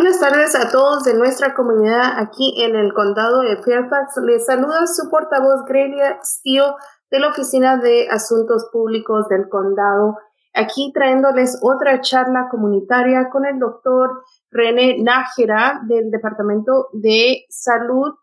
Buenas 0.00 0.18
tardes 0.18 0.54
a 0.54 0.70
todos 0.70 1.04
de 1.04 1.12
nuestra 1.12 1.52
comunidad 1.52 2.14
aquí 2.16 2.54
en 2.62 2.74
el 2.74 2.94
condado 2.94 3.42
de 3.42 3.58
Fairfax. 3.58 4.16
Les 4.24 4.46
saluda 4.46 4.86
su 4.86 5.10
portavoz 5.10 5.66
Grelia 5.66 6.18
Steele 6.24 6.72
de 7.10 7.20
la 7.20 7.28
Oficina 7.28 7.76
de 7.76 8.08
Asuntos 8.08 8.70
Públicos 8.72 9.28
del 9.28 9.50
condado. 9.50 10.16
Aquí 10.54 10.90
trayéndoles 10.94 11.60
otra 11.60 12.00
charla 12.00 12.48
comunitaria 12.50 13.28
con 13.28 13.44
el 13.44 13.58
doctor 13.58 14.24
René 14.50 15.02
Nájera 15.02 15.82
del 15.86 16.10
Departamento 16.10 16.88
de 16.94 17.44
Salud. 17.50 18.14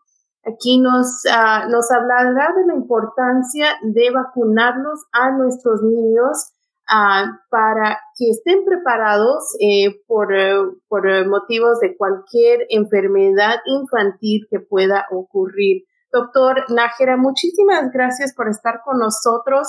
Aquí 0.44 0.80
nos, 0.80 1.22
uh, 1.26 1.70
nos 1.70 1.92
hablará 1.92 2.54
de 2.56 2.66
la 2.66 2.74
importancia 2.74 3.68
de 3.82 4.10
vacunarlos 4.10 5.06
a 5.12 5.30
nuestros 5.30 5.80
niños 5.84 6.54
Ah, 6.90 7.26
para 7.50 8.00
que 8.16 8.30
estén 8.30 8.64
preparados 8.64 9.44
eh, 9.60 10.00
por, 10.06 10.34
eh, 10.34 10.54
por 10.88 11.04
motivos 11.28 11.80
de 11.80 11.94
cualquier 11.94 12.60
enfermedad 12.70 13.56
infantil 13.66 14.46
que 14.48 14.60
pueda 14.60 15.04
ocurrir. 15.10 15.84
Doctor 16.10 16.64
Nájera, 16.70 17.18
muchísimas 17.18 17.92
gracias 17.92 18.34
por 18.34 18.48
estar 18.48 18.80
con 18.86 18.98
nosotros 19.00 19.68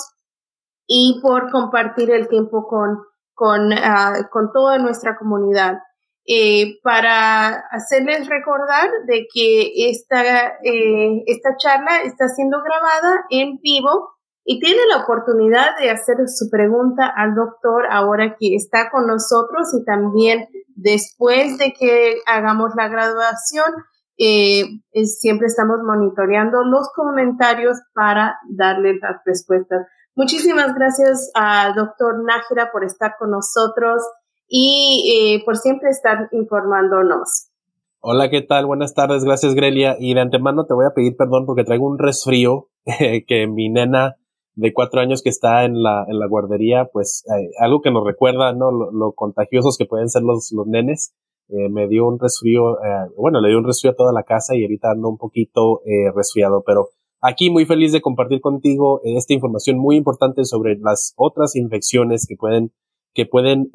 y 0.88 1.20
por 1.22 1.52
compartir 1.52 2.10
el 2.10 2.30
tiempo 2.30 2.66
con, 2.70 3.00
con, 3.34 3.74
ah, 3.74 4.30
con 4.32 4.54
toda 4.54 4.78
nuestra 4.78 5.18
comunidad. 5.18 5.80
Eh, 6.26 6.80
para 6.84 7.50
hacerles 7.70 8.30
recordar 8.30 8.90
de 9.08 9.28
que 9.34 9.90
esta, 9.90 10.54
esta 10.64 11.58
charla 11.58 12.02
está 12.04 12.30
siendo 12.30 12.62
grabada 12.62 13.26
en 13.30 13.58
vivo 13.62 14.19
y 14.52 14.60
tiene 14.60 14.80
la 14.90 15.04
oportunidad 15.04 15.78
de 15.80 15.92
hacer 15.92 16.16
su 16.26 16.50
pregunta 16.50 17.06
al 17.06 17.36
doctor 17.36 17.86
ahora 17.88 18.36
que 18.40 18.56
está 18.56 18.90
con 18.90 19.06
nosotros 19.06 19.68
y 19.80 19.86
también 19.86 20.48
después 20.76 21.60
de 21.60 21.72
que 21.72 22.16
hagamos 22.26 22.72
la 22.76 22.88
graduación. 22.88 23.72
Eh, 24.18 24.64
siempre 25.06 25.46
estamos 25.46 25.78
monitoreando 25.86 26.64
los 26.64 26.90
comentarios 26.96 27.78
para 27.94 28.40
darle 28.50 28.98
las 29.00 29.22
respuestas. 29.24 29.86
Muchísimas 30.16 30.74
gracias 30.74 31.30
a 31.36 31.72
doctor 31.76 32.24
Nájera 32.24 32.72
por 32.72 32.84
estar 32.84 33.18
con 33.20 33.30
nosotros 33.30 34.02
y 34.48 35.38
eh, 35.38 35.46
por 35.46 35.58
siempre 35.58 35.92
estar 35.92 36.28
informándonos. 36.32 37.52
Hola, 38.00 38.32
¿qué 38.32 38.42
tal? 38.42 38.66
Buenas 38.66 38.96
tardes, 38.96 39.24
gracias 39.26 39.54
Grelia. 39.54 39.96
Y 40.00 40.16
de 40.16 40.22
antemano 40.22 40.66
te 40.66 40.74
voy 40.74 40.88
a 40.88 40.96
pedir 40.96 41.16
perdón 41.16 41.46
porque 41.46 41.66
traigo 41.66 41.86
un 41.86 42.00
resfrío 42.00 42.70
que 43.28 43.46
mi 43.46 43.70
nena 43.70 44.16
de 44.56 44.74
cuatro 44.74 45.02
años 45.02 45.22
que 45.22 45.30
está 45.30 45.66
en 45.66 45.82
la, 45.82 46.06
en 46.08 46.20
la 46.20 46.28
guardería, 46.28 46.90
pues 46.92 47.24
eh, 47.28 47.50
algo 47.60 47.82
que 47.82 47.92
nos 47.92 48.06
recuerda, 48.06 48.54
¿no? 48.54 48.72
Lo, 48.72 49.14
contagiosos 49.14 49.78
que 49.78 49.86
pueden 49.86 50.10
ser 50.10 50.24
los, 50.24 50.52
los 50.52 50.68
nenes. 50.68 51.14
Eh, 51.50 51.70
me 51.70 51.88
dio 51.88 52.08
un 52.08 52.20
resfrío, 52.20 52.74
eh, 52.84 53.10
bueno, 53.18 53.42
le 53.42 53.50
dio 53.50 53.58
un 53.58 53.66
resfrío 53.66 53.92
a 53.92 53.96
toda 53.96 54.14
la 54.14 54.24
casa 54.24 54.56
y 54.56 54.64
ahorita 54.64 54.92
ando 54.92 55.10
un 55.10 55.18
poquito 55.18 55.82
resfriado, 56.16 56.64
pero 56.66 56.90
aquí 57.22 57.50
muy 57.50 57.66
feliz 57.66 57.92
de 57.92 58.02
compartir 58.02 58.40
contigo 58.40 59.02
esta 59.04 59.34
información 59.34 59.80
muy 59.80 59.96
importante 59.96 60.46
sobre 60.46 60.78
las 60.78 61.14
otras 61.18 61.56
infecciones 61.56 62.28
que 62.28 62.36
pueden, 62.36 62.72
que 63.16 63.26
pueden 63.26 63.72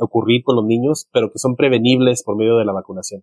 ocurrir 0.00 0.42
con 0.42 0.56
los 0.56 0.64
niños, 0.64 1.08
pero 1.12 1.30
que 1.30 1.38
son 1.38 1.54
prevenibles 1.54 2.22
por 2.22 2.36
medio 2.36 2.56
de 2.56 2.64
la 2.64 2.72
vacunación. 2.72 3.22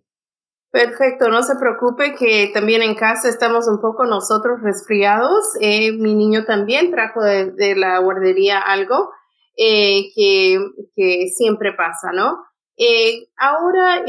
Perfecto, 0.74 1.28
no 1.28 1.44
se 1.44 1.54
preocupe 1.54 2.16
que 2.16 2.50
también 2.52 2.82
en 2.82 2.96
casa 2.96 3.28
estamos 3.28 3.68
un 3.68 3.80
poco 3.80 4.06
nosotros 4.06 4.60
resfriados. 4.60 5.44
Eh, 5.60 5.92
mi 5.92 6.16
niño 6.16 6.46
también 6.46 6.90
trajo 6.90 7.22
de, 7.22 7.76
la 7.76 8.00
guardería 8.00 8.58
algo 8.58 9.12
eh, 9.56 10.10
que, 10.16 10.58
que, 10.96 11.28
siempre 11.28 11.74
pasa, 11.74 12.10
¿no? 12.12 12.38
Eh, 12.76 13.28
ahora, 13.36 14.02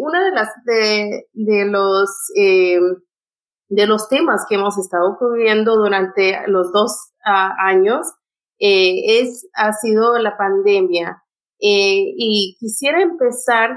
una 0.00 0.24
de 0.26 0.30
las 0.30 0.50
de, 0.66 1.26
de 1.32 1.64
los 1.64 2.10
de 2.34 3.86
los 3.86 4.10
temas 4.10 4.44
que 4.46 4.56
hemos 4.56 4.76
estado 4.76 5.16
cubriendo 5.18 5.74
durante 5.76 6.46
los 6.48 6.70
dos 6.70 7.14
años 7.24 8.12
es 8.58 9.48
ha 9.54 9.72
sido 9.72 10.18
la 10.18 10.36
pandemia 10.36 11.24
y 11.58 12.58
quisiera 12.60 13.00
empezar 13.00 13.70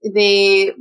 de 0.00 0.74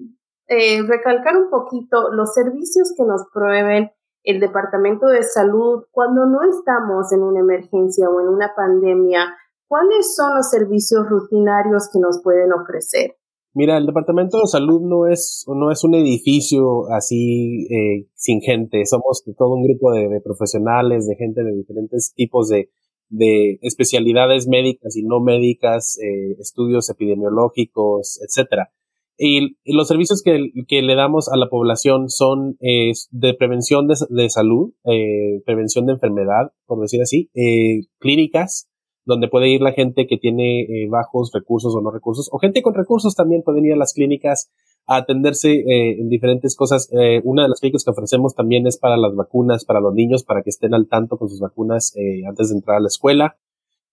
eh, 0.50 0.82
recalcar 0.82 1.38
un 1.38 1.50
poquito 1.52 2.12
los 2.12 2.34
servicios 2.34 2.92
que 2.98 3.04
nos 3.04 3.22
proveen 3.32 3.92
el 4.24 4.40
Departamento 4.40 5.06
de 5.06 5.24
Salud 5.24 5.84
cuando 5.92 6.26
no 6.26 6.40
estamos 6.42 7.14
en 7.14 7.22
una 7.22 7.40
emergencia 7.40 8.10
o 8.10 8.20
en 8.20 8.28
una 8.28 8.52
pandemia. 8.56 9.36
¿Cuáles 9.68 10.16
son 10.16 10.36
los 10.36 10.50
servicios 10.50 11.08
rutinarios 11.08 11.90
que 11.94 12.00
nos 12.00 12.22
pueden 12.24 12.52
ofrecer? 12.52 13.16
Mira, 13.54 13.78
el 13.78 13.86
Departamento 13.86 14.40
de 14.40 14.48
Salud 14.48 14.82
no 14.82 15.08
es, 15.08 15.46
no 15.48 15.72
es 15.72 15.84
un 15.84 15.94
edificio 15.94 16.90
así 16.92 17.68
eh, 17.70 18.08
sin 18.16 18.42
gente. 18.42 18.86
Somos 18.86 19.24
todo 19.38 19.54
un 19.54 19.64
grupo 19.64 19.92
de, 19.92 20.20
profesionales, 20.22 21.08
de 21.08 21.16
gente 21.16 21.44
de 21.44 21.54
diferentes 21.54 22.14
tipos 22.16 22.50
de, 22.50 22.72
de 23.10 23.60
especialidades 23.62 24.48
médicas 24.48 24.96
y 24.96 25.04
no 25.04 25.20
médicas, 25.20 26.00
eh, 26.00 26.38
estudios 26.40 26.90
epidemiológicos, 26.90 28.20
etcétera. 28.24 28.72
Y, 29.22 29.58
los 29.66 29.90
servicios 29.90 30.24
que, 30.24 30.50
que, 30.66 30.82
le 30.82 30.96
damos 30.96 31.28
a 31.28 31.36
la 31.36 31.50
población 31.50 32.10
son 32.10 32.56
eh, 32.62 32.94
de 33.12 33.34
prevención 33.34 33.86
de, 33.86 33.96
de 34.10 34.30
salud, 34.30 34.72
eh, 34.86 35.42
prevención 35.46 35.86
de 35.86 35.94
enfermedad, 35.94 36.54
por 36.66 36.80
decir 36.80 37.02
así, 37.02 37.30
eh, 37.34 37.82
clínicas, 38.00 38.70
donde 39.04 39.28
puede 39.28 39.50
ir 39.50 39.62
la 39.62 39.74
gente 39.74 40.08
que 40.08 40.18
tiene 40.18 40.62
eh, 40.62 40.88
bajos 40.90 41.32
recursos 41.34 41.76
o 41.76 41.82
no 41.82 41.92
recursos, 41.92 42.30
o 42.32 42.40
gente 42.40 42.62
con 42.62 42.74
recursos 42.74 43.14
también 43.14 43.44
pueden 43.44 43.66
ir 43.66 43.74
a 43.74 43.78
las 43.78 43.94
clínicas 43.94 44.52
a 44.88 44.96
atenderse 44.96 45.52
eh, 45.52 46.00
en 46.00 46.08
diferentes 46.08 46.56
cosas. 46.56 46.90
una 47.26 47.44
de 47.44 47.50
las 47.50 47.60
clínicas 47.60 47.84
que 47.84 47.92
ofrecemos 47.92 48.36
también 48.36 48.68
es 48.68 48.78
para 48.78 48.96
las 48.96 49.14
vacunas, 49.16 49.66
para 49.66 49.82
los 49.82 49.94
niños, 49.94 50.24
para 50.24 50.44
que 50.44 50.50
estén 50.50 50.74
al 50.74 50.88
tanto 50.88 51.18
con 51.18 51.28
sus 51.28 51.42
vacunas 51.42 51.94
antes 52.26 52.50
de 52.50 52.56
entrar 52.56 52.78
a 52.78 52.80
la 52.80 52.88
escuela. 52.88 53.38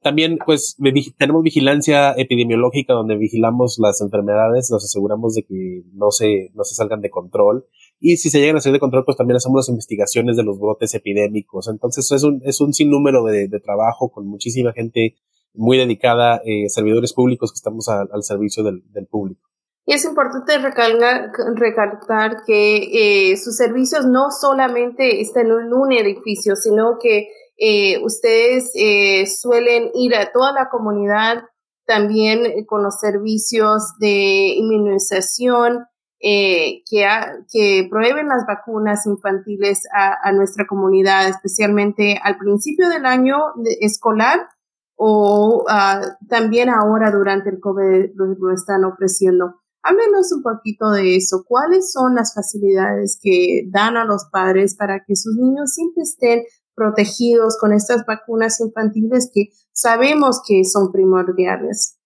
También, 0.06 0.38
pues, 0.46 0.76
tenemos 1.18 1.42
vigilancia 1.42 2.12
epidemiológica 2.12 2.92
donde 2.92 3.16
vigilamos 3.16 3.76
las 3.80 4.00
enfermedades, 4.00 4.70
nos 4.70 4.84
aseguramos 4.84 5.34
de 5.34 5.42
que 5.42 5.82
no 5.94 6.12
se, 6.12 6.52
no 6.54 6.62
se 6.62 6.76
salgan 6.76 7.00
de 7.00 7.10
control. 7.10 7.66
Y 7.98 8.18
si 8.18 8.30
se 8.30 8.38
llegan 8.38 8.54
a 8.54 8.60
salir 8.60 8.74
de 8.74 8.78
control, 8.78 9.04
pues 9.04 9.16
también 9.16 9.38
hacemos 9.38 9.56
las 9.58 9.68
investigaciones 9.68 10.36
de 10.36 10.44
los 10.44 10.60
brotes 10.60 10.94
epidémicos. 10.94 11.66
Entonces, 11.66 12.12
es 12.12 12.22
un, 12.22 12.40
es 12.44 12.60
un 12.60 12.72
sinnúmero 12.72 13.24
de, 13.24 13.48
de 13.48 13.58
trabajo 13.58 14.12
con 14.12 14.28
muchísima 14.28 14.72
gente 14.72 15.16
muy 15.54 15.76
dedicada, 15.76 16.40
eh, 16.44 16.68
servidores 16.68 17.12
públicos 17.12 17.50
que 17.50 17.56
estamos 17.56 17.88
al 17.88 18.22
servicio 18.22 18.62
del, 18.62 18.84
del, 18.92 19.08
público. 19.08 19.40
Y 19.86 19.94
es 19.94 20.04
importante 20.04 20.56
recalcar, 20.58 21.32
recalcar 21.56 22.44
que 22.46 23.30
eh, 23.32 23.36
sus 23.38 23.56
servicios 23.56 24.06
no 24.06 24.30
solamente 24.30 25.20
están 25.20 25.46
en 25.46 25.72
un 25.72 25.92
edificio, 25.92 26.54
sino 26.54 26.96
que 27.02 27.26
eh, 27.58 28.02
ustedes 28.04 28.70
eh, 28.74 29.26
suelen 29.26 29.90
ir 29.94 30.14
a 30.14 30.30
toda 30.30 30.52
la 30.52 30.68
comunidad 30.68 31.44
también 31.86 32.44
eh, 32.44 32.66
con 32.66 32.82
los 32.82 33.00
servicios 33.00 33.94
de 33.98 34.54
inmunización 34.56 35.86
que, 36.18 36.82
que 37.52 37.86
prueben 37.88 38.26
las 38.26 38.46
vacunas 38.46 39.06
infantiles 39.06 39.82
a, 39.94 40.32
nuestra 40.32 40.66
comunidad, 40.66 41.28
especialmente 41.28 42.18
al 42.20 42.36
principio 42.36 42.88
del 42.88 43.06
año 43.06 43.36
escolar 43.80 44.48
o 44.96 45.64
ah, 45.68 46.00
también 46.28 46.68
ahora 46.68 47.12
durante 47.12 47.50
el 47.50 47.60
COVID 47.60 48.12
lo, 48.14 48.52
están 48.52 48.84
ofreciendo. 48.84 49.60
Háblenos 49.82 50.32
un 50.32 50.42
poquito 50.42 50.90
de 50.90 51.16
eso. 51.16 51.44
¿Cuáles 51.46 51.92
son 51.92 52.16
las 52.16 52.34
facilidades 52.34 53.20
que 53.22 53.68
dan 53.70 53.96
a 53.96 54.04
los 54.04 54.26
padres 54.32 54.74
para 54.74 55.04
que 55.06 55.14
sus 55.14 55.36
niños 55.36 55.74
siempre 55.74 56.02
estén 56.02 56.42
protegidos 56.76 57.56
con 57.58 57.72
estas 57.72 58.04
vacunas 58.06 58.60
infantiles 58.60 59.30
que 59.34 59.48
sabemos 59.72 60.42
que 60.46 60.64
son 60.64 60.92
primordiales. 60.92 61.98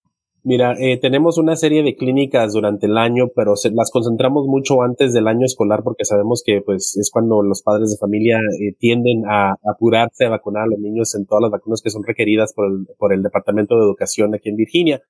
Mira, 0.43 0.73
eh, 0.79 0.97
tenemos 0.99 1.37
una 1.37 1.55
serie 1.55 1.83
de 1.83 1.95
clínicas 1.95 2.53
durante 2.53 2.87
el 2.87 2.97
año, 2.97 3.25
pero 3.35 3.53
las 3.73 3.91
concentramos 3.91 4.47
mucho 4.47 4.81
antes 4.81 5.13
del 5.13 5.27
año 5.27 5.45
escolar 5.45 5.83
porque 5.83 6.03
sabemos 6.03 6.41
que 6.43 6.61
pues 6.65 6.97
es 6.97 7.11
cuando 7.11 7.43
los 7.43 7.61
padres 7.61 7.91
de 7.91 7.97
familia 7.97 8.39
eh, 8.39 8.73
tienden 8.79 9.23
a, 9.29 9.53
apurarse 9.63 10.25
a 10.25 10.29
vacunar 10.29 10.63
a 10.63 10.67
los 10.67 10.79
niños 10.79 11.13
en 11.13 11.27
todas 11.27 11.43
las 11.43 11.51
vacunas 11.51 11.83
que 11.83 11.91
son 11.91 12.03
requeridas 12.03 12.53
por 12.53 12.65
el, 12.65 12.87
por 12.97 13.13
el 13.13 13.21
Departamento 13.21 13.75
de 13.75 13.83
Educación 13.83 14.33
aquí 14.33 14.49
en 14.49 14.55
Virginia. 14.55 15.03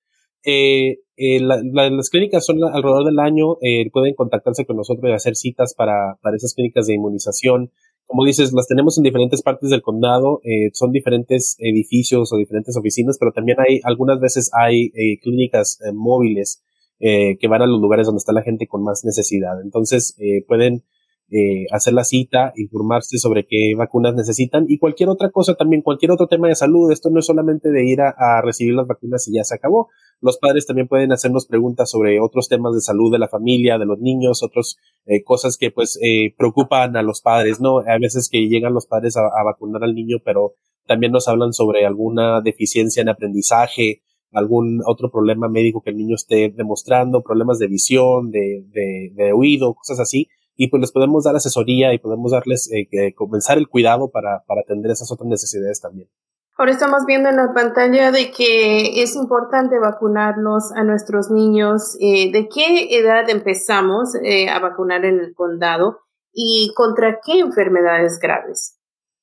Eh, 0.43 0.97
las 1.15 2.09
clínicas 2.09 2.45
son 2.45 2.61
alrededor 2.63 3.05
del 3.05 3.19
año, 3.19 3.57
pueden 3.93 4.15
contactarse 4.15 4.65
con 4.65 4.75
nosotros 4.75 5.09
y 5.09 5.13
hacer 5.13 5.35
citas 5.35 5.75
para, 5.75 6.17
para 6.21 6.35
esas 6.35 6.55
clínicas 6.55 6.87
de 6.87 6.95
inmunización 6.95 7.71
como 8.11 8.25
dices, 8.25 8.51
las 8.51 8.67
tenemos 8.67 8.97
en 8.97 9.05
diferentes 9.05 9.41
partes 9.41 9.69
del 9.69 9.81
condado, 9.81 10.41
eh, 10.43 10.69
son 10.73 10.91
diferentes 10.91 11.55
edificios 11.59 12.33
o 12.33 12.37
diferentes 12.37 12.75
oficinas, 12.75 13.17
pero 13.17 13.31
también 13.31 13.57
hay, 13.61 13.79
algunas 13.85 14.19
veces 14.19 14.51
hay 14.53 14.91
eh, 14.93 15.17
clínicas 15.21 15.79
eh, 15.81 15.93
móviles 15.93 16.61
que 16.99 17.47
van 17.49 17.63
a 17.63 17.65
los 17.65 17.81
lugares 17.81 18.05
donde 18.05 18.19
está 18.19 18.31
la 18.31 18.43
gente 18.43 18.67
con 18.67 18.83
más 18.83 19.03
necesidad. 19.03 19.59
Entonces, 19.63 20.15
pueden 20.47 20.83
eh, 21.33 21.65
hacer 21.71 21.93
la 21.93 22.03
cita, 22.03 22.51
informarse 22.57 23.17
sobre 23.17 23.47
qué 23.47 23.73
vacunas 23.77 24.13
necesitan 24.13 24.65
y 24.67 24.77
cualquier 24.77 25.07
otra 25.07 25.29
cosa 25.29 25.55
también, 25.55 25.81
cualquier 25.81 26.11
otro 26.11 26.27
tema 26.27 26.49
de 26.49 26.55
salud. 26.55 26.91
Esto 26.91 27.09
no 27.09 27.19
es 27.19 27.25
solamente 27.25 27.69
de 27.69 27.85
ir 27.85 28.01
a, 28.01 28.41
recibir 28.41 28.73
las 28.73 28.85
vacunas 28.85 29.25
y 29.29 29.35
ya 29.35 29.45
se 29.45 29.55
acabó. 29.55 29.87
Los 30.19 30.37
padres 30.39 30.67
también 30.67 30.89
pueden 30.89 31.13
hacernos 31.13 31.47
preguntas 31.47 31.89
sobre 31.89 32.19
otros 32.19 32.49
temas 32.49 32.75
de 32.75 32.81
salud 32.81 33.13
de 33.13 33.19
la 33.19 33.29
familia, 33.29 33.77
de 33.77 33.85
los 33.85 33.97
niños, 33.99 34.43
otras 34.43 34.75
eh, 35.05 35.23
cosas 35.23 35.55
que 35.57 35.71
pues 35.71 35.97
eh, 36.03 36.35
preocupan 36.37 36.97
a 36.97 37.01
los 37.01 37.21
padres, 37.21 37.61
¿no? 37.61 37.79
A 37.79 37.97
veces 37.97 38.27
que 38.29 38.49
llegan 38.49 38.73
los 38.73 38.85
padres 38.85 39.15
a, 39.15 39.43
vacunar 39.45 39.85
al 39.85 39.95
niño, 39.95 40.17
pero 40.25 40.55
también 40.85 41.13
nos 41.13 41.29
hablan 41.29 41.53
sobre 41.53 41.85
alguna 41.85 42.41
deficiencia 42.41 43.01
en 43.01 43.07
aprendizaje, 43.07 44.01
algún 44.33 44.81
otro 44.85 45.09
problema 45.09 45.47
médico 45.47 45.81
que 45.81 45.91
el 45.91 45.97
niño 45.97 46.15
esté 46.15 46.49
demostrando, 46.49 47.23
problemas 47.23 47.57
de 47.57 47.67
visión, 47.67 48.31
de, 48.31 48.65
de, 48.67 49.11
de 49.15 49.31
oído, 49.31 49.73
cosas 49.75 50.01
así 50.01 50.27
y 50.63 50.67
pues 50.67 50.79
les 50.79 50.91
podemos 50.91 51.23
dar 51.23 51.35
asesoría 51.35 51.91
y 51.91 51.97
podemos 51.97 52.31
darles, 52.31 52.69
eh, 52.71 53.15
comenzar 53.15 53.57
el 53.57 53.67
cuidado 53.67 54.11
para, 54.11 54.43
para 54.45 54.61
atender 54.61 54.91
esas 54.91 55.11
otras 55.11 55.27
necesidades 55.27 55.81
también. 55.81 56.07
Ahora 56.55 56.73
estamos 56.73 57.07
viendo 57.07 57.29
en 57.29 57.37
la 57.37 57.51
pantalla 57.55 58.11
de 58.11 58.29
que 58.29 59.01
es 59.01 59.15
importante 59.15 59.79
vacunarlos 59.79 60.71
a 60.75 60.83
nuestros 60.83 61.31
niños. 61.31 61.97
Eh, 61.99 62.31
¿De 62.31 62.47
qué 62.47 62.95
edad 62.95 63.27
empezamos 63.27 64.13
eh, 64.23 64.49
a 64.49 64.59
vacunar 64.59 65.03
en 65.03 65.19
el 65.19 65.33
condado 65.33 66.01
y 66.31 66.71
contra 66.75 67.19
qué 67.25 67.39
enfermedades 67.39 68.19
graves? 68.21 68.77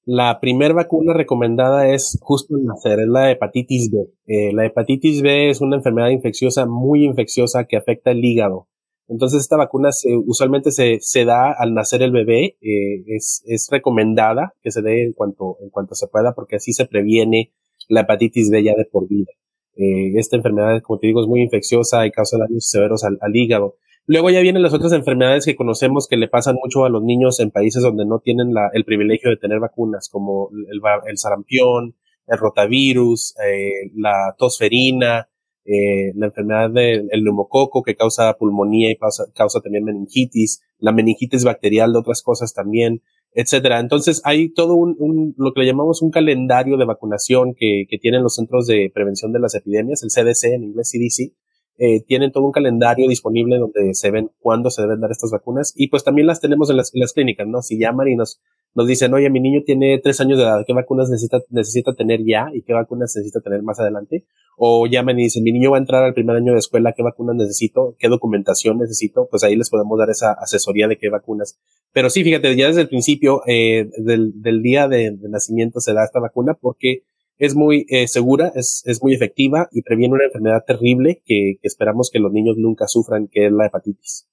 La 0.04 0.40
primera 0.40 0.74
vacuna 0.74 1.12
recomendada 1.12 1.86
es 1.86 2.18
justo 2.20 2.56
al 2.56 2.64
nacer, 2.64 2.98
es 2.98 3.06
la 3.06 3.30
hepatitis 3.30 3.92
B. 3.92 3.98
Eh, 4.26 4.52
la 4.52 4.66
hepatitis 4.66 5.22
B 5.22 5.50
es 5.50 5.60
una 5.60 5.76
enfermedad 5.76 6.08
infecciosa 6.08 6.66
muy 6.66 7.04
infecciosa 7.04 7.66
que 7.66 7.76
afecta 7.76 8.10
el 8.10 8.24
hígado. 8.24 8.66
Entonces 9.08 9.40
esta 9.40 9.56
vacuna 9.56 9.90
se, 9.90 10.14
usualmente 10.16 10.70
se, 10.70 10.98
se 11.00 11.24
da 11.24 11.52
al 11.52 11.72
nacer 11.72 12.02
el 12.02 12.12
bebé, 12.12 12.56
eh, 12.60 13.04
es, 13.06 13.42
es 13.46 13.68
recomendada 13.70 14.54
que 14.62 14.70
se 14.70 14.82
dé 14.82 15.02
en 15.04 15.12
cuanto, 15.14 15.56
en 15.62 15.70
cuanto 15.70 15.94
se 15.94 16.08
pueda 16.08 16.34
porque 16.34 16.56
así 16.56 16.72
se 16.72 16.84
previene 16.84 17.52
la 17.88 18.02
hepatitis 18.02 18.50
B 18.50 18.62
ya 18.62 18.74
de 18.74 18.84
por 18.84 19.08
vida. 19.08 19.32
Eh, 19.76 20.12
esta 20.16 20.36
enfermedad, 20.36 20.82
como 20.82 20.98
te 20.98 21.06
digo, 21.06 21.22
es 21.22 21.26
muy 21.26 21.40
infecciosa 21.40 22.06
y 22.06 22.10
causa 22.10 22.36
daños 22.36 22.68
severos 22.68 23.04
al, 23.04 23.16
al, 23.20 23.34
hígado. 23.34 23.76
Luego 24.06 24.28
ya 24.28 24.40
vienen 24.40 24.62
las 24.62 24.74
otras 24.74 24.92
enfermedades 24.92 25.46
que 25.46 25.56
conocemos 25.56 26.06
que 26.08 26.16
le 26.16 26.28
pasan 26.28 26.56
mucho 26.62 26.84
a 26.84 26.90
los 26.90 27.02
niños 27.02 27.40
en 27.40 27.50
países 27.50 27.82
donde 27.82 28.04
no 28.04 28.18
tienen 28.18 28.52
la, 28.52 28.70
el 28.72 28.84
privilegio 28.84 29.30
de 29.30 29.36
tener 29.36 29.60
vacunas, 29.60 30.08
como 30.10 30.50
el, 30.50 30.80
el 31.06 31.16
sarampión, 31.16 31.94
el 32.26 32.38
rotavirus, 32.38 33.34
eh, 33.38 33.90
la 33.94 34.34
tosferina, 34.36 35.28
eh, 35.70 36.12
la 36.14 36.26
enfermedad 36.26 36.70
del 36.70 37.22
neumococo 37.22 37.82
que 37.82 37.94
causa 37.94 38.32
pulmonía 38.38 38.90
y 38.90 38.96
causa, 38.96 39.60
también 39.62 39.84
meningitis, 39.84 40.62
la 40.78 40.92
meningitis 40.92 41.44
bacterial 41.44 41.92
de 41.92 41.98
otras 41.98 42.22
cosas 42.22 42.54
también, 42.54 43.02
etcétera. 43.34 43.78
Entonces 43.78 44.22
hay 44.24 44.48
todo 44.48 44.76
un, 44.76 45.34
lo 45.36 45.52
que 45.52 45.60
le 45.60 45.66
llamamos 45.66 46.00
un 46.00 46.10
calendario 46.10 46.78
de 46.78 46.86
vacunación 46.86 47.54
que, 47.54 47.84
que 47.86 47.98
tienen 47.98 48.22
los 48.22 48.36
centros 48.36 48.66
de 48.66 48.90
prevención 48.94 49.30
de 49.32 49.40
las 49.40 49.54
epidemias, 49.54 50.02
el 50.02 50.08
CDC 50.08 50.54
en 50.54 50.64
inglés 50.64 50.90
CDC, 50.90 51.34
eh, 51.76 52.02
tienen 52.02 52.32
todo 52.32 52.44
un 52.44 52.52
calendario 52.52 53.06
disponible 53.06 53.58
donde 53.58 53.94
se 53.94 54.10
ven 54.10 54.30
cuándo 54.40 54.70
se 54.70 54.80
deben 54.80 55.00
dar 55.00 55.10
estas 55.10 55.30
vacunas 55.30 55.74
y 55.76 55.88
pues 55.88 56.02
también 56.02 56.26
las 56.26 56.40
tenemos 56.40 56.70
en 56.70 56.78
las, 56.78 56.94
en 56.94 57.00
las 57.00 57.12
clínicas, 57.12 57.46
¿no? 57.46 57.60
Si 57.60 57.78
llaman 57.78 58.08
y 58.08 58.16
nos, 58.16 58.40
nos 58.78 58.86
dicen, 58.86 59.12
oye, 59.12 59.28
mi 59.28 59.40
niño 59.40 59.62
tiene 59.66 59.98
tres 59.98 60.20
años 60.20 60.38
de 60.38 60.44
edad, 60.44 60.62
¿qué 60.64 60.72
vacunas 60.72 61.10
necesita, 61.10 61.40
necesita 61.50 61.94
tener 61.94 62.20
ya 62.24 62.46
y 62.54 62.62
qué 62.62 62.74
vacunas 62.74 63.12
necesita 63.16 63.40
tener 63.40 63.60
más 63.60 63.80
adelante? 63.80 64.24
O 64.56 64.86
llaman 64.86 65.18
y 65.18 65.24
dicen, 65.24 65.42
mi 65.42 65.50
niño 65.50 65.72
va 65.72 65.78
a 65.78 65.80
entrar 65.80 66.04
al 66.04 66.14
primer 66.14 66.36
año 66.36 66.52
de 66.52 66.60
escuela, 66.60 66.92
¿qué 66.96 67.02
vacunas 67.02 67.34
necesito? 67.34 67.96
¿Qué 67.98 68.06
documentación 68.06 68.78
necesito? 68.78 69.26
Pues 69.28 69.42
ahí 69.42 69.56
les 69.56 69.68
podemos 69.68 69.98
dar 69.98 70.10
esa 70.10 70.30
asesoría 70.30 70.86
de 70.86 70.96
qué 70.96 71.08
vacunas. 71.08 71.58
Pero 71.92 72.08
sí, 72.08 72.22
fíjate, 72.22 72.54
ya 72.54 72.68
desde 72.68 72.82
el 72.82 72.88
principio 72.88 73.42
eh, 73.48 73.90
del, 73.96 74.62
día 74.62 74.86
de, 74.86 75.10
nacimiento 75.28 75.80
se 75.80 75.92
da 75.92 76.04
esta 76.04 76.20
vacuna 76.20 76.54
porque 76.54 77.02
es 77.36 77.56
muy 77.56 77.84
eh, 77.88 78.06
segura, 78.06 78.52
es, 78.54 78.84
es 78.86 79.02
muy 79.02 79.12
efectiva 79.12 79.68
y 79.72 79.82
previene 79.82 80.14
una 80.14 80.26
enfermedad 80.26 80.62
terrible 80.64 81.20
que, 81.26 81.56
que 81.60 81.66
esperamos 81.66 82.10
que 82.12 82.20
los 82.20 82.32
niños 82.32 82.54
nunca 82.58 82.86
sufran, 82.86 83.26
que 83.26 83.46
es 83.46 83.52
la 83.52 83.66
hepatitis. 83.66 84.28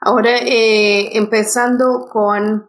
Ahora, 0.00 0.38
eh, 0.38 1.18
empezando 1.18 2.06
con 2.12 2.68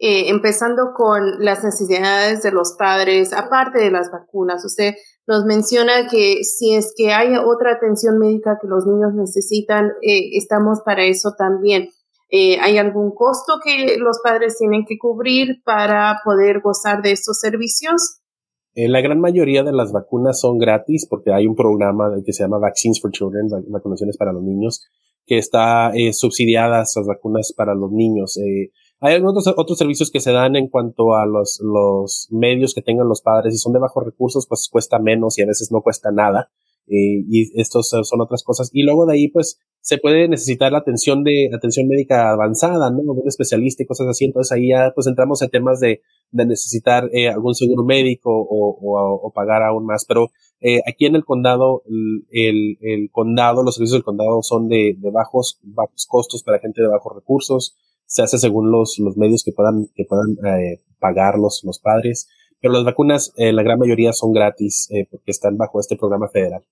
eh, 0.00 0.28
empezando 0.28 0.92
con 0.94 1.44
las 1.44 1.64
necesidades 1.64 2.44
de 2.44 2.52
los 2.52 2.76
padres, 2.78 3.32
aparte 3.32 3.80
de 3.80 3.90
las 3.90 4.12
vacunas. 4.12 4.64
Usted 4.64 4.94
nos 5.26 5.44
menciona 5.44 6.06
que 6.08 6.44
si 6.44 6.72
es 6.72 6.94
que 6.96 7.12
hay 7.12 7.34
otra 7.34 7.72
atención 7.72 8.16
médica 8.16 8.58
que 8.62 8.68
los 8.68 8.86
niños 8.86 9.14
necesitan, 9.14 9.86
eh, 10.02 10.36
estamos 10.36 10.82
para 10.84 11.02
eso 11.02 11.32
también. 11.36 11.88
Eh, 12.30 12.60
¿Hay 12.60 12.78
algún 12.78 13.10
costo 13.12 13.54
que 13.64 13.96
los 13.98 14.20
padres 14.22 14.56
tienen 14.58 14.84
que 14.86 14.98
cubrir 14.98 15.62
para 15.64 16.20
poder 16.24 16.60
gozar 16.60 17.02
de 17.02 17.12
estos 17.12 17.40
servicios? 17.40 18.20
la 18.80 19.00
gran 19.00 19.18
mayoría 19.18 19.64
de 19.64 19.72
las 19.72 19.90
vacunas 19.90 20.38
son 20.38 20.56
gratis 20.56 21.08
porque 21.10 21.32
hay 21.32 21.48
un 21.48 21.56
programa 21.56 22.12
que 22.24 22.32
se 22.32 22.44
llama 22.44 22.60
Vaccines 22.60 23.00
for 23.00 23.10
Children, 23.10 23.48
vacunaciones 23.70 24.16
para 24.16 24.32
los 24.32 24.44
niños, 24.44 24.86
que 25.26 25.36
está 25.36 25.90
subsidiada 26.12 26.82
esas 26.82 27.04
vacunas 27.04 27.52
para 27.56 27.74
los 27.74 27.90
niños. 27.90 28.38
Hay 29.00 29.14
algunos 29.14 29.46
otros 29.46 29.78
servicios 29.78 30.10
que 30.10 30.18
se 30.18 30.32
dan 30.32 30.56
en 30.56 30.68
cuanto 30.68 31.14
a 31.14 31.24
los, 31.24 31.60
los 31.62 32.26
medios 32.30 32.74
que 32.74 32.82
tengan 32.82 33.08
los 33.08 33.22
padres. 33.22 33.54
Si 33.54 33.58
son 33.58 33.72
de 33.72 33.78
bajos 33.78 34.04
recursos, 34.04 34.46
pues 34.48 34.68
cuesta 34.70 34.98
menos 34.98 35.38
y 35.38 35.42
a 35.42 35.46
veces 35.46 35.70
no 35.70 35.82
cuesta 35.82 36.10
nada. 36.10 36.50
Eh, 36.88 37.22
y 37.30 37.60
estos 37.60 37.90
son 37.90 38.20
otras 38.20 38.42
cosas. 38.42 38.70
Y 38.72 38.82
luego 38.82 39.06
de 39.06 39.14
ahí, 39.14 39.28
pues, 39.28 39.60
se 39.80 39.98
puede 39.98 40.26
necesitar 40.26 40.72
la 40.72 40.78
atención 40.78 41.22
de, 41.22 41.48
atención 41.54 41.86
médica 41.86 42.30
avanzada, 42.30 42.90
¿no? 42.90 42.98
Un 42.98 43.28
especialista 43.28 43.84
y 43.84 43.86
cosas 43.86 44.08
así. 44.08 44.24
Entonces 44.24 44.50
ahí 44.50 44.70
ya, 44.70 44.90
pues, 44.94 45.06
entramos 45.06 45.42
en 45.42 45.50
temas 45.50 45.78
de, 45.78 46.00
de 46.32 46.46
necesitar 46.46 47.08
eh, 47.12 47.28
algún 47.28 47.54
seguro 47.54 47.84
médico 47.84 48.30
o, 48.32 48.78
o, 48.80 49.20
o, 49.22 49.32
pagar 49.32 49.62
aún 49.62 49.86
más. 49.86 50.06
Pero 50.06 50.30
eh, 50.60 50.80
aquí 50.88 51.06
en 51.06 51.14
el 51.14 51.24
condado, 51.24 51.82
el, 52.32 52.78
el 52.80 53.10
condado, 53.12 53.62
los 53.62 53.76
servicios 53.76 53.98
del 53.98 54.04
condado 54.04 54.42
son 54.42 54.68
de, 54.68 54.96
de 54.98 55.10
bajos, 55.12 55.60
bajos 55.62 56.04
costos 56.06 56.42
para 56.42 56.58
gente 56.58 56.82
de 56.82 56.88
bajos 56.88 57.14
recursos 57.14 57.76
se 58.08 58.22
hace 58.22 58.38
según 58.38 58.72
los, 58.72 58.98
los 58.98 59.16
medios 59.16 59.44
que 59.44 59.52
puedan, 59.52 59.86
que 59.94 60.04
puedan 60.08 60.32
eh, 60.44 60.82
pagar 60.98 61.38
los, 61.38 61.62
padres. 61.82 62.28
Pero 62.60 62.72
las 62.72 62.84
vacunas, 62.84 63.32
eh, 63.36 63.52
la 63.52 63.62
gran 63.62 63.78
mayoría 63.78 64.12
son 64.12 64.32
gratis 64.32 64.88
eh, 64.90 65.06
porque 65.10 65.30
están 65.30 65.56
bajo 65.56 65.78
este 65.78 65.96
programa 65.96 66.28
federal. 66.28 66.64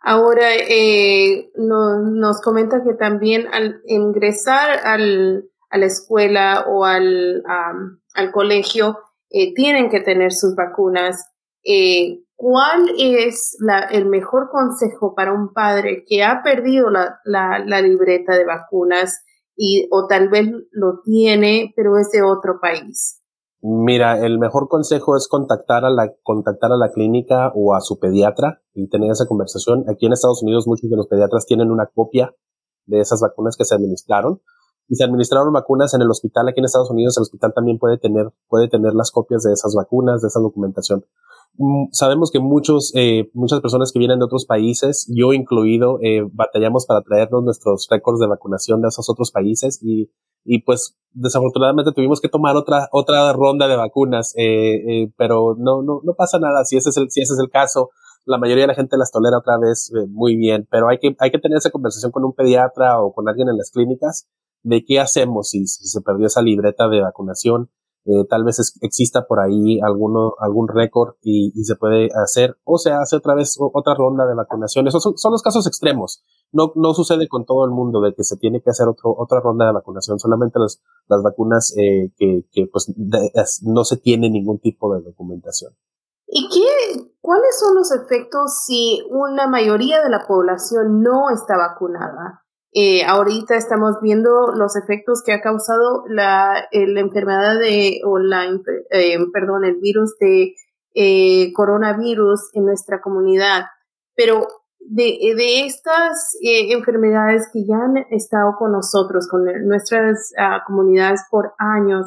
Ahora, 0.00 0.54
eh, 0.54 1.50
no, 1.56 1.98
nos 2.02 2.40
comenta 2.42 2.82
que 2.84 2.94
también 2.94 3.46
al 3.52 3.80
ingresar 3.86 4.78
al, 4.84 5.48
a 5.70 5.78
la 5.78 5.86
escuela 5.86 6.66
o 6.68 6.84
al, 6.84 7.42
al 8.14 8.32
colegio, 8.32 8.98
tienen 9.54 9.88
que 9.88 10.00
tener 10.00 10.30
sus 10.32 10.54
vacunas. 10.54 11.24
¿Cuál 12.34 12.90
es 12.98 13.56
la, 13.60 13.78
el 13.78 14.04
mejor 14.06 14.50
consejo 14.50 15.14
para 15.14 15.32
un 15.32 15.54
padre 15.54 16.04
que 16.06 16.22
ha 16.22 16.42
perdido 16.42 16.90
la, 16.90 17.18
la 17.24 17.80
libreta 17.80 18.36
de 18.36 18.44
vacunas? 18.44 19.24
Y, 19.64 19.86
o 19.92 20.08
tal 20.08 20.28
vez 20.28 20.50
lo 20.72 21.02
tiene, 21.04 21.72
pero 21.76 21.96
es 21.96 22.10
de 22.10 22.20
otro 22.22 22.58
país? 22.60 23.20
Mira, 23.60 24.18
el 24.26 24.40
mejor 24.40 24.66
consejo 24.66 25.16
es 25.16 25.28
contactar 25.28 25.84
a 25.84 25.90
la, 25.90 26.12
contactar 26.24 26.72
a 26.72 26.76
la 26.76 26.90
clínica 26.90 27.52
o 27.54 27.76
a 27.76 27.80
su 27.80 28.00
pediatra 28.00 28.60
y 28.74 28.88
tener 28.88 29.12
esa 29.12 29.26
conversación. 29.26 29.84
Aquí 29.88 30.06
en 30.06 30.14
Estados 30.14 30.42
Unidos 30.42 30.66
muchos 30.66 30.90
de 30.90 30.96
los 30.96 31.06
pediatras 31.06 31.46
tienen 31.46 31.70
una 31.70 31.86
copia 31.86 32.34
de 32.86 32.98
esas 32.98 33.20
vacunas 33.20 33.56
que 33.56 33.64
se 33.64 33.76
administraron 33.76 34.42
y 34.88 34.96
se 34.96 35.04
administraron 35.04 35.52
vacunas 35.52 35.94
en 35.94 36.02
el 36.02 36.10
hospital 36.10 36.48
aquí 36.48 36.58
en 36.58 36.64
Estados 36.64 36.90
Unidos. 36.90 37.16
El 37.16 37.22
hospital 37.22 37.52
también 37.54 37.78
puede 37.78 37.98
tener, 37.98 38.32
puede 38.48 38.68
tener 38.68 38.94
las 38.94 39.12
copias 39.12 39.44
de 39.44 39.52
esas 39.52 39.76
vacunas, 39.76 40.22
de 40.22 40.26
esa 40.26 40.40
documentación. 40.40 41.04
Mm, 41.58 41.88
sabemos 41.92 42.30
que 42.30 42.40
muchos, 42.40 42.92
eh, 42.94 43.30
muchas 43.34 43.60
personas 43.60 43.92
que 43.92 43.98
vienen 43.98 44.18
de 44.18 44.24
otros 44.24 44.46
países, 44.46 45.06
yo 45.14 45.32
incluido, 45.34 45.98
eh, 46.02 46.22
batallamos 46.32 46.86
para 46.86 47.02
traernos 47.02 47.44
nuestros 47.44 47.88
récords 47.90 48.20
de 48.20 48.26
vacunación 48.26 48.80
de 48.80 48.88
esos 48.88 49.10
otros 49.10 49.30
países 49.30 49.78
y, 49.82 50.10
y 50.44 50.62
pues 50.62 50.96
desafortunadamente 51.12 51.92
tuvimos 51.92 52.20
que 52.20 52.28
tomar 52.28 52.56
otra, 52.56 52.88
otra 52.90 53.32
ronda 53.34 53.68
de 53.68 53.76
vacunas, 53.76 54.34
eh, 54.36 55.02
eh 55.04 55.12
pero 55.16 55.54
no, 55.58 55.82
no, 55.82 56.00
no 56.02 56.14
pasa 56.14 56.38
nada 56.38 56.64
si 56.64 56.76
ese 56.76 56.88
es 56.90 56.96
el, 56.96 57.10
si 57.10 57.20
ese 57.20 57.34
es 57.34 57.38
el 57.38 57.50
caso. 57.50 57.90
La 58.24 58.38
mayoría 58.38 58.62
de 58.64 58.68
la 58.68 58.74
gente 58.74 58.96
las 58.96 59.10
tolera 59.10 59.38
otra 59.38 59.58
vez 59.58 59.92
eh, 59.94 60.06
muy 60.08 60.36
bien, 60.36 60.66
pero 60.70 60.88
hay 60.88 60.98
que, 60.98 61.14
hay 61.18 61.30
que 61.30 61.38
tener 61.38 61.58
esa 61.58 61.70
conversación 61.70 62.12
con 62.12 62.24
un 62.24 62.32
pediatra 62.32 63.02
o 63.02 63.12
con 63.12 63.28
alguien 63.28 63.48
en 63.48 63.58
las 63.58 63.70
clínicas 63.70 64.28
de 64.62 64.84
qué 64.84 65.00
hacemos 65.00 65.50
si, 65.50 65.66
si 65.66 65.86
se 65.86 66.00
perdió 66.00 66.28
esa 66.28 66.40
libreta 66.40 66.88
de 66.88 67.02
vacunación 67.02 67.70
eh, 68.04 68.26
tal 68.28 68.42
vez 68.42 68.58
exista 68.80 69.26
por 69.28 69.38
ahí 69.38 69.78
alguno, 69.80 70.34
algún 70.38 70.66
récord 70.68 71.14
y, 71.22 71.52
se 71.62 71.76
puede 71.76 72.08
hacer 72.24 72.56
o 72.64 72.76
se 72.76 72.90
hace 72.90 73.16
otra 73.16 73.34
vez 73.34 73.56
otra 73.60 73.94
ronda 73.94 74.26
de 74.26 74.34
vacunación. 74.34 74.88
Esos 74.88 75.02
son, 75.02 75.16
son, 75.16 75.30
los 75.30 75.42
casos 75.42 75.66
extremos. 75.66 76.24
No, 76.50 76.72
no 76.74 76.94
sucede 76.94 77.28
con 77.28 77.44
todo 77.44 77.64
el 77.64 77.70
mundo 77.70 78.00
de 78.00 78.14
que 78.14 78.24
se 78.24 78.36
tiene 78.36 78.60
que 78.60 78.70
hacer 78.70 78.88
otro, 78.88 79.14
otra 79.16 79.40
ronda 79.40 79.66
de 79.66 79.72
vacunación. 79.72 80.18
Solamente 80.18 80.58
las, 80.58 80.82
las 81.08 81.22
vacunas 81.22 81.74
eh, 81.78 82.12
que, 82.16 82.44
que 82.50 82.66
pues 82.66 82.92
no 83.62 83.84
se 83.84 83.96
tiene 83.98 84.30
ningún 84.30 84.58
tipo 84.58 84.92
de 84.94 85.02
documentación. 85.02 85.72
¿Y 86.26 86.48
qué, 86.48 87.10
cuáles 87.20 87.60
son 87.60 87.74
los 87.76 87.92
efectos 87.92 88.64
si 88.66 89.02
una 89.10 89.46
mayoría 89.46 90.02
de 90.02 90.10
la 90.10 90.24
población 90.26 91.02
no 91.02 91.30
está 91.30 91.56
vacunada? 91.56 92.42
Eh, 92.74 93.04
ahorita 93.04 93.54
estamos 93.56 94.00
viendo 94.00 94.52
los 94.56 94.76
efectos 94.76 95.22
que 95.22 95.34
ha 95.34 95.42
causado 95.42 96.04
la, 96.08 96.68
la 96.72 97.00
enfermedad 97.00 97.58
de, 97.58 98.00
o 98.06 98.18
la, 98.18 98.46
eh, 98.90 99.18
perdón, 99.30 99.64
el 99.64 99.76
virus 99.76 100.16
de 100.18 100.54
eh, 100.94 101.52
coronavirus 101.52 102.48
en 102.54 102.64
nuestra 102.64 103.02
comunidad. 103.02 103.64
Pero 104.16 104.46
de, 104.80 105.34
de 105.36 105.66
estas 105.66 106.36
enfermedades 106.40 107.48
que 107.52 107.64
ya 107.66 107.76
han 107.76 107.98
estado 108.10 108.54
con 108.58 108.72
nosotros, 108.72 109.28
con 109.28 109.44
nuestras 109.66 110.32
ah, 110.38 110.62
comunidades 110.66 111.22
por 111.30 111.52
años, 111.58 112.06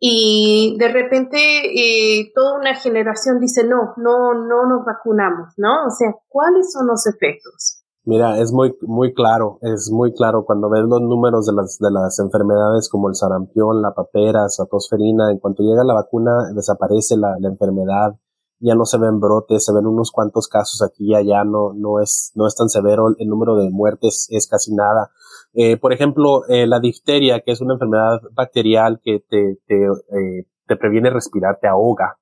y 0.00 0.76
de 0.78 0.88
repente 0.88 2.30
toda 2.34 2.58
una 2.58 2.74
generación 2.74 3.40
dice, 3.40 3.64
no, 3.64 3.94
no, 3.96 4.34
no 4.34 4.66
nos 4.66 4.84
vacunamos, 4.84 5.54
¿no? 5.56 5.86
O 5.86 5.90
sea, 5.90 6.12
¿cuáles 6.28 6.70
son 6.72 6.88
los 6.88 7.06
efectos? 7.06 7.83
Mira, 8.06 8.38
es 8.38 8.52
muy, 8.52 8.76
muy 8.82 9.14
claro, 9.14 9.58
es 9.62 9.90
muy 9.90 10.12
claro 10.12 10.44
cuando 10.44 10.68
ves 10.68 10.82
los 10.82 11.00
números 11.00 11.46
de 11.46 11.54
las, 11.54 11.78
de 11.78 11.90
las 11.90 12.18
enfermedades 12.18 12.90
como 12.90 13.08
el 13.08 13.14
sarampión, 13.14 13.80
la 13.80 13.94
papera, 13.94 14.42
la 14.42 14.66
tosferina, 14.66 15.30
en 15.30 15.38
cuanto 15.38 15.62
llega 15.62 15.84
la 15.84 15.94
vacuna 15.94 16.52
desaparece 16.54 17.16
la, 17.16 17.36
la 17.40 17.48
enfermedad, 17.48 18.14
ya 18.60 18.74
no 18.74 18.84
se 18.84 18.98
ven 18.98 19.20
brotes, 19.20 19.64
se 19.64 19.72
ven 19.72 19.86
unos 19.86 20.10
cuantos 20.10 20.48
casos 20.48 20.82
aquí 20.82 21.12
y 21.12 21.14
allá, 21.14 21.44
no, 21.44 21.72
no 21.74 22.00
es, 22.00 22.32
no 22.34 22.46
es 22.46 22.54
tan 22.54 22.68
severo, 22.68 23.08
el 23.18 23.28
número 23.28 23.56
de 23.56 23.70
muertes 23.70 24.28
es 24.30 24.46
casi 24.48 24.74
nada. 24.74 25.10
Eh, 25.54 25.78
por 25.78 25.92
ejemplo, 25.92 26.46
eh, 26.48 26.66
la 26.66 26.80
difteria, 26.80 27.40
que 27.40 27.52
es 27.52 27.60
una 27.60 27.74
enfermedad 27.74 28.20
bacterial 28.32 29.00
que 29.02 29.20
te, 29.20 29.60
te, 29.66 29.84
eh, 29.84 30.46
te 30.66 30.76
previene 30.76 31.10
respirar, 31.10 31.58
te 31.60 31.68
ahoga. 31.68 32.18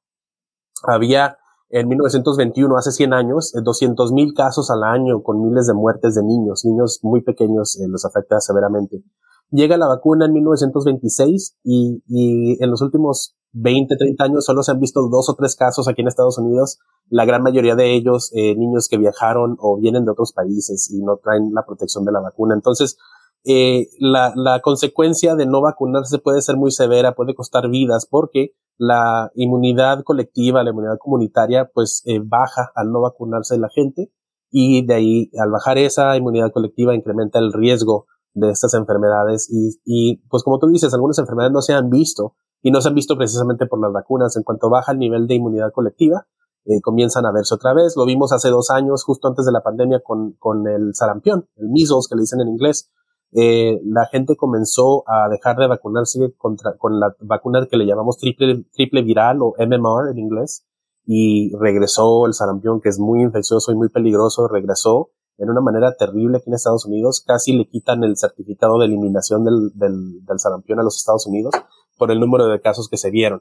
Había 0.84 1.38
en 1.72 1.88
1921, 1.88 2.76
hace 2.76 2.92
100 2.92 3.14
años, 3.14 3.52
200 3.54 4.10
eh, 4.10 4.14
mil 4.14 4.34
casos 4.34 4.70
al 4.70 4.84
año 4.84 5.22
con 5.22 5.42
miles 5.42 5.66
de 5.66 5.72
muertes 5.72 6.14
de 6.14 6.22
niños, 6.22 6.66
niños 6.66 7.00
muy 7.02 7.22
pequeños 7.22 7.80
eh, 7.80 7.88
los 7.88 8.04
afecta 8.04 8.40
severamente. 8.40 9.02
Llega 9.50 9.78
la 9.78 9.88
vacuna 9.88 10.26
en 10.26 10.34
1926 10.34 11.56
y, 11.64 12.02
y 12.06 12.62
en 12.62 12.70
los 12.70 12.82
últimos 12.82 13.36
20, 13.52 13.96
30 13.96 14.24
años 14.24 14.44
solo 14.44 14.62
se 14.62 14.70
han 14.70 14.80
visto 14.80 15.08
dos 15.08 15.30
o 15.30 15.34
tres 15.34 15.56
casos 15.56 15.88
aquí 15.88 16.02
en 16.02 16.08
Estados 16.08 16.38
Unidos, 16.38 16.78
la 17.08 17.24
gran 17.24 17.42
mayoría 17.42 17.74
de 17.74 17.94
ellos 17.94 18.30
eh, 18.34 18.54
niños 18.54 18.88
que 18.88 18.98
viajaron 18.98 19.56
o 19.58 19.78
vienen 19.78 20.04
de 20.04 20.10
otros 20.10 20.32
países 20.32 20.90
y 20.90 21.02
no 21.02 21.18
traen 21.22 21.52
la 21.54 21.64
protección 21.64 22.04
de 22.04 22.12
la 22.12 22.20
vacuna. 22.20 22.54
Entonces, 22.54 22.98
eh, 23.44 23.88
la, 23.98 24.32
la 24.36 24.60
consecuencia 24.60 25.34
de 25.34 25.46
no 25.46 25.60
vacunarse 25.60 26.18
puede 26.18 26.42
ser 26.42 26.56
muy 26.56 26.70
severa, 26.70 27.14
puede 27.14 27.34
costar 27.34 27.68
vidas 27.68 28.06
porque 28.06 28.54
la 28.78 29.30
inmunidad 29.34 30.02
colectiva, 30.04 30.62
la 30.62 30.70
inmunidad 30.70 30.98
comunitaria, 30.98 31.70
pues 31.72 32.02
eh, 32.06 32.20
baja 32.22 32.72
al 32.74 32.90
no 32.90 33.00
vacunarse 33.00 33.58
la 33.58 33.68
gente 33.68 34.12
y 34.50 34.84
de 34.86 34.94
ahí 34.94 35.30
al 35.40 35.50
bajar 35.50 35.78
esa 35.78 36.16
inmunidad 36.16 36.52
colectiva 36.52 36.94
incrementa 36.94 37.38
el 37.38 37.52
riesgo 37.52 38.06
de 38.34 38.50
estas 38.50 38.74
enfermedades 38.74 39.48
y, 39.50 40.16
pues 40.28 40.42
como 40.42 40.58
tú 40.58 40.68
dices, 40.68 40.92
algunas 40.94 41.18
enfermedades 41.18 41.52
no 41.52 41.62
se 41.62 41.74
han 41.74 41.90
visto 41.90 42.34
y 42.62 42.70
no 42.70 42.80
se 42.80 42.88
han 42.88 42.94
visto 42.94 43.16
precisamente 43.16 43.66
por 43.66 43.80
las 43.80 43.92
vacunas. 43.92 44.36
En 44.36 44.42
cuanto 44.42 44.70
baja 44.70 44.92
el 44.92 44.98
nivel 44.98 45.26
de 45.26 45.34
inmunidad 45.34 45.72
colectiva, 45.72 46.26
eh, 46.64 46.80
comienzan 46.80 47.26
a 47.26 47.32
verse 47.32 47.54
otra 47.54 47.74
vez. 47.74 47.94
Lo 47.96 48.06
vimos 48.06 48.32
hace 48.32 48.48
dos 48.48 48.70
años, 48.70 49.04
justo 49.04 49.28
antes 49.28 49.44
de 49.44 49.52
la 49.52 49.62
pandemia, 49.62 50.00
con, 50.02 50.32
con 50.38 50.66
el 50.66 50.94
sarampión, 50.94 51.48
el 51.56 51.68
measles 51.68 52.08
que 52.08 52.14
le 52.14 52.22
dicen 52.22 52.40
en 52.40 52.48
inglés 52.48 52.90
eh, 53.32 53.80
la 53.84 54.06
gente 54.06 54.36
comenzó 54.36 55.04
a 55.08 55.28
dejar 55.30 55.56
de 55.56 55.66
vacunarse 55.66 56.34
contra, 56.36 56.76
con 56.76 57.00
la 57.00 57.14
vacuna 57.20 57.66
que 57.66 57.76
le 57.76 57.86
llamamos 57.86 58.18
triple, 58.18 58.64
triple 58.72 59.02
viral 59.02 59.38
o 59.40 59.54
MMR 59.58 60.10
en 60.10 60.18
inglés 60.18 60.66
y 61.06 61.50
regresó 61.56 62.26
el 62.26 62.34
sarampión 62.34 62.80
que 62.80 62.90
es 62.90 62.98
muy 62.98 63.22
infeccioso 63.22 63.72
y 63.72 63.76
muy 63.76 63.88
peligroso, 63.88 64.48
regresó 64.48 65.10
en 65.38 65.48
una 65.48 65.62
manera 65.62 65.96
terrible 65.96 66.38
aquí 66.38 66.50
en 66.50 66.54
Estados 66.54 66.84
Unidos, 66.84 67.24
casi 67.26 67.54
le 67.54 67.66
quitan 67.68 68.04
el 68.04 68.16
certificado 68.16 68.78
de 68.78 68.86
eliminación 68.86 69.44
del, 69.44 69.70
del, 69.74 70.24
del 70.24 70.38
sarampión 70.38 70.78
a 70.78 70.82
los 70.82 70.98
Estados 70.98 71.26
Unidos 71.26 71.54
por 71.96 72.10
el 72.10 72.20
número 72.20 72.46
de 72.48 72.60
casos 72.60 72.88
que 72.88 72.98
se 72.98 73.10
vieron 73.10 73.40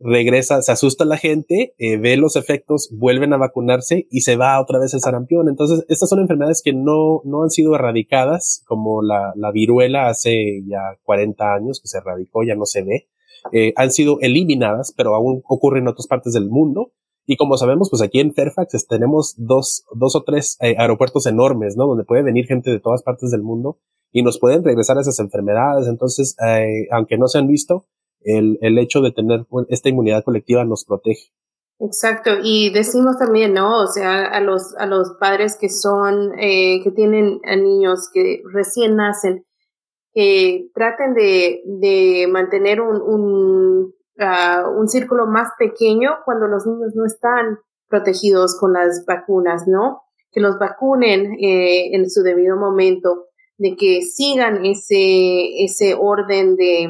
regresa, 0.00 0.62
se 0.62 0.72
asusta 0.72 1.04
la 1.04 1.18
gente, 1.18 1.74
eh, 1.78 1.98
ve 1.98 2.16
los 2.16 2.36
efectos, 2.36 2.88
vuelven 2.90 3.32
a 3.34 3.36
vacunarse 3.36 4.06
y 4.10 4.22
se 4.22 4.36
va 4.36 4.60
otra 4.60 4.78
vez 4.78 4.94
el 4.94 5.00
sarampión. 5.00 5.48
Entonces, 5.48 5.84
estas 5.88 6.08
son 6.08 6.20
enfermedades 6.20 6.62
que 6.64 6.72
no, 6.72 7.20
no 7.24 7.42
han 7.42 7.50
sido 7.50 7.74
erradicadas, 7.74 8.64
como 8.66 9.02
la, 9.02 9.32
la 9.36 9.52
viruela 9.52 10.08
hace 10.08 10.62
ya 10.66 10.98
40 11.04 11.54
años 11.54 11.80
que 11.80 11.88
se 11.88 11.98
erradicó, 11.98 12.42
ya 12.42 12.54
no 12.54 12.64
se 12.64 12.82
ve. 12.82 13.08
Eh, 13.52 13.72
han 13.76 13.90
sido 13.90 14.18
eliminadas, 14.20 14.92
pero 14.96 15.14
aún 15.14 15.42
ocurren 15.46 15.84
en 15.84 15.88
otras 15.88 16.06
partes 16.06 16.32
del 16.32 16.48
mundo. 16.48 16.92
Y 17.26 17.36
como 17.36 17.56
sabemos, 17.58 17.90
pues 17.90 18.02
aquí 18.02 18.20
en 18.20 18.34
Fairfax 18.34 18.86
tenemos 18.88 19.34
dos, 19.36 19.84
dos 19.94 20.16
o 20.16 20.24
tres 20.24 20.56
eh, 20.60 20.74
aeropuertos 20.78 21.26
enormes, 21.26 21.76
¿no? 21.76 21.86
Donde 21.86 22.04
puede 22.04 22.22
venir 22.22 22.46
gente 22.46 22.70
de 22.70 22.80
todas 22.80 23.02
partes 23.02 23.30
del 23.30 23.42
mundo 23.42 23.78
y 24.10 24.22
nos 24.22 24.40
pueden 24.40 24.64
regresar 24.64 24.98
esas 24.98 25.20
enfermedades. 25.20 25.86
Entonces, 25.86 26.34
aunque 26.90 27.16
no 27.16 27.28
se 27.28 27.38
han 27.38 27.46
visto, 27.46 27.86
el, 28.22 28.58
el 28.60 28.78
hecho 28.78 29.00
de 29.00 29.12
tener 29.12 29.46
esta 29.68 29.88
inmunidad 29.88 30.24
colectiva 30.24 30.64
nos 30.64 30.84
protege. 30.84 31.32
Exacto, 31.82 32.32
y 32.42 32.70
decimos 32.70 33.16
también, 33.18 33.54
¿no? 33.54 33.82
O 33.82 33.86
sea, 33.86 34.26
a 34.26 34.40
los, 34.40 34.76
a 34.76 34.84
los 34.84 35.16
padres 35.18 35.56
que 35.58 35.70
son, 35.70 36.38
eh, 36.38 36.82
que 36.84 36.90
tienen 36.90 37.40
a 37.44 37.56
niños 37.56 38.10
que 38.12 38.42
recién 38.52 38.96
nacen, 38.96 39.46
que 40.12 40.68
traten 40.74 41.14
de, 41.14 41.62
de 41.64 42.26
mantener 42.30 42.82
un, 42.82 43.00
un, 43.00 43.94
uh, 44.18 44.78
un 44.78 44.88
círculo 44.88 45.26
más 45.26 45.48
pequeño 45.58 46.10
cuando 46.26 46.48
los 46.48 46.66
niños 46.66 46.92
no 46.94 47.06
están 47.06 47.60
protegidos 47.88 48.58
con 48.60 48.74
las 48.74 49.04
vacunas, 49.06 49.66
¿no? 49.66 50.02
Que 50.32 50.40
los 50.40 50.58
vacunen 50.58 51.32
eh, 51.40 51.94
en 51.94 52.10
su 52.10 52.22
debido 52.22 52.58
momento, 52.58 53.28
de 53.56 53.74
que 53.76 54.02
sigan 54.02 54.66
ese, 54.66 55.64
ese 55.64 55.94
orden 55.98 56.56
de, 56.56 56.88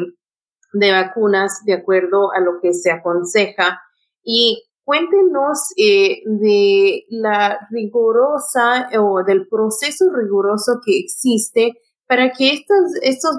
de 0.72 0.92
vacunas 0.92 1.62
de 1.64 1.74
acuerdo 1.74 2.32
a 2.32 2.40
lo 2.40 2.60
que 2.60 2.72
se 2.72 2.90
aconseja 2.90 3.80
y 4.22 4.62
cuéntenos 4.84 5.72
eh, 5.76 6.22
de 6.26 7.04
la 7.10 7.58
rigurosa 7.70 8.88
o 8.98 9.22
del 9.24 9.48
proceso 9.48 10.06
riguroso 10.14 10.80
que 10.84 10.98
existe 10.98 11.74
para 12.06 12.32
que 12.32 12.52
estas, 12.52 13.38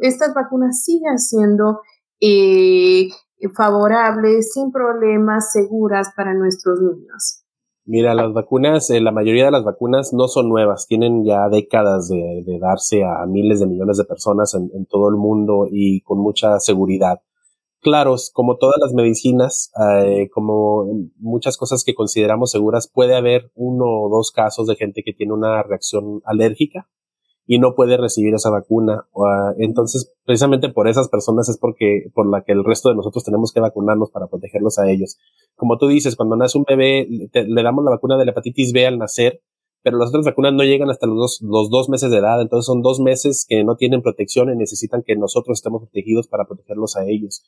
estas 0.00 0.34
vacunas 0.34 0.82
sigan 0.82 1.18
siendo 1.18 1.82
eh, 2.20 3.08
favorables, 3.54 4.52
sin 4.52 4.72
problemas, 4.72 5.52
seguras 5.52 6.08
para 6.16 6.34
nuestros 6.34 6.80
niños. 6.80 7.44
Mira, 7.90 8.12
las 8.12 8.34
vacunas, 8.34 8.90
eh, 8.90 9.00
la 9.00 9.12
mayoría 9.12 9.46
de 9.46 9.50
las 9.50 9.64
vacunas 9.64 10.12
no 10.12 10.28
son 10.28 10.50
nuevas, 10.50 10.86
tienen 10.86 11.24
ya 11.24 11.48
décadas 11.48 12.10
de, 12.10 12.44
darse 12.60 13.02
a 13.02 13.24
miles 13.24 13.60
de 13.60 13.66
millones 13.66 13.96
de 13.96 14.04
personas 14.04 14.52
en, 14.52 14.84
todo 14.84 15.08
el 15.08 15.16
mundo 15.16 15.66
y 15.70 16.02
con 16.02 16.18
mucha 16.18 16.58
seguridad. 16.60 17.22
Claro, 17.80 18.16
como 18.34 18.58
todas 18.58 18.76
las 18.78 18.92
medicinas, 18.92 19.72
eh, 20.04 20.28
como 20.34 20.84
muchas 21.16 21.56
cosas 21.56 21.82
que 21.82 21.94
consideramos 21.94 22.50
seguras, 22.50 22.90
puede 22.92 23.16
haber 23.16 23.50
uno 23.54 23.86
o 23.86 24.10
dos 24.10 24.32
casos 24.32 24.66
de 24.66 24.76
gente 24.76 25.02
que 25.02 25.14
tiene 25.14 25.32
una 25.32 25.62
reacción 25.62 26.20
alérgica 26.26 26.90
y 27.50 27.58
no 27.58 27.74
puede 27.74 27.96
recibir 27.96 28.34
esa 28.34 28.50
vacuna. 28.50 29.06
Ah, 29.16 29.54
entonces, 29.58 30.12
precisamente 30.26 30.68
por 30.68 30.86
esas 30.86 31.08
personas 31.08 31.48
es 31.48 31.56
porque, 31.56 32.10
por 32.14 32.30
la 32.30 32.42
que 32.42 32.52
el 32.52 32.62
resto 32.62 32.90
de 32.90 32.94
nosotros 32.94 33.24
tenemos 33.24 33.52
que 33.52 33.60
vacunarnos 33.60 34.10
para 34.10 34.26
protegerlos 34.26 34.78
a 34.78 34.90
ellos. 34.90 35.18
Como 35.56 35.78
tú 35.78 35.88
dices, 35.88 36.14
cuando 36.14 36.36
nace 36.36 36.58
un 36.58 36.64
bebé, 36.68 37.08
le 37.08 37.62
damos 37.62 37.84
la 37.86 37.92
vacuna 37.92 38.18
de 38.18 38.26
la 38.26 38.32
hepatitis 38.32 38.74
B 38.74 38.86
al 38.86 38.98
nacer, 38.98 39.40
pero 39.82 39.96
las 39.96 40.10
otras 40.10 40.26
vacunas 40.26 40.52
no 40.52 40.62
llegan 40.62 40.90
hasta 40.90 41.06
los 41.06 41.16
dos, 41.16 41.40
los 41.40 41.70
dos 41.70 41.88
meses 41.88 42.10
de 42.10 42.18
edad, 42.18 42.38
entonces 42.42 42.66
son 42.66 42.82
dos 42.82 43.00
meses 43.00 43.46
que 43.48 43.64
no 43.64 43.76
tienen 43.76 44.02
protección 44.02 44.52
y 44.52 44.56
necesitan 44.56 45.02
que 45.02 45.16
nosotros 45.16 45.58
estemos 45.58 45.80
protegidos 45.80 46.28
para 46.28 46.44
protegerlos 46.44 46.96
a 46.96 47.06
ellos. 47.06 47.44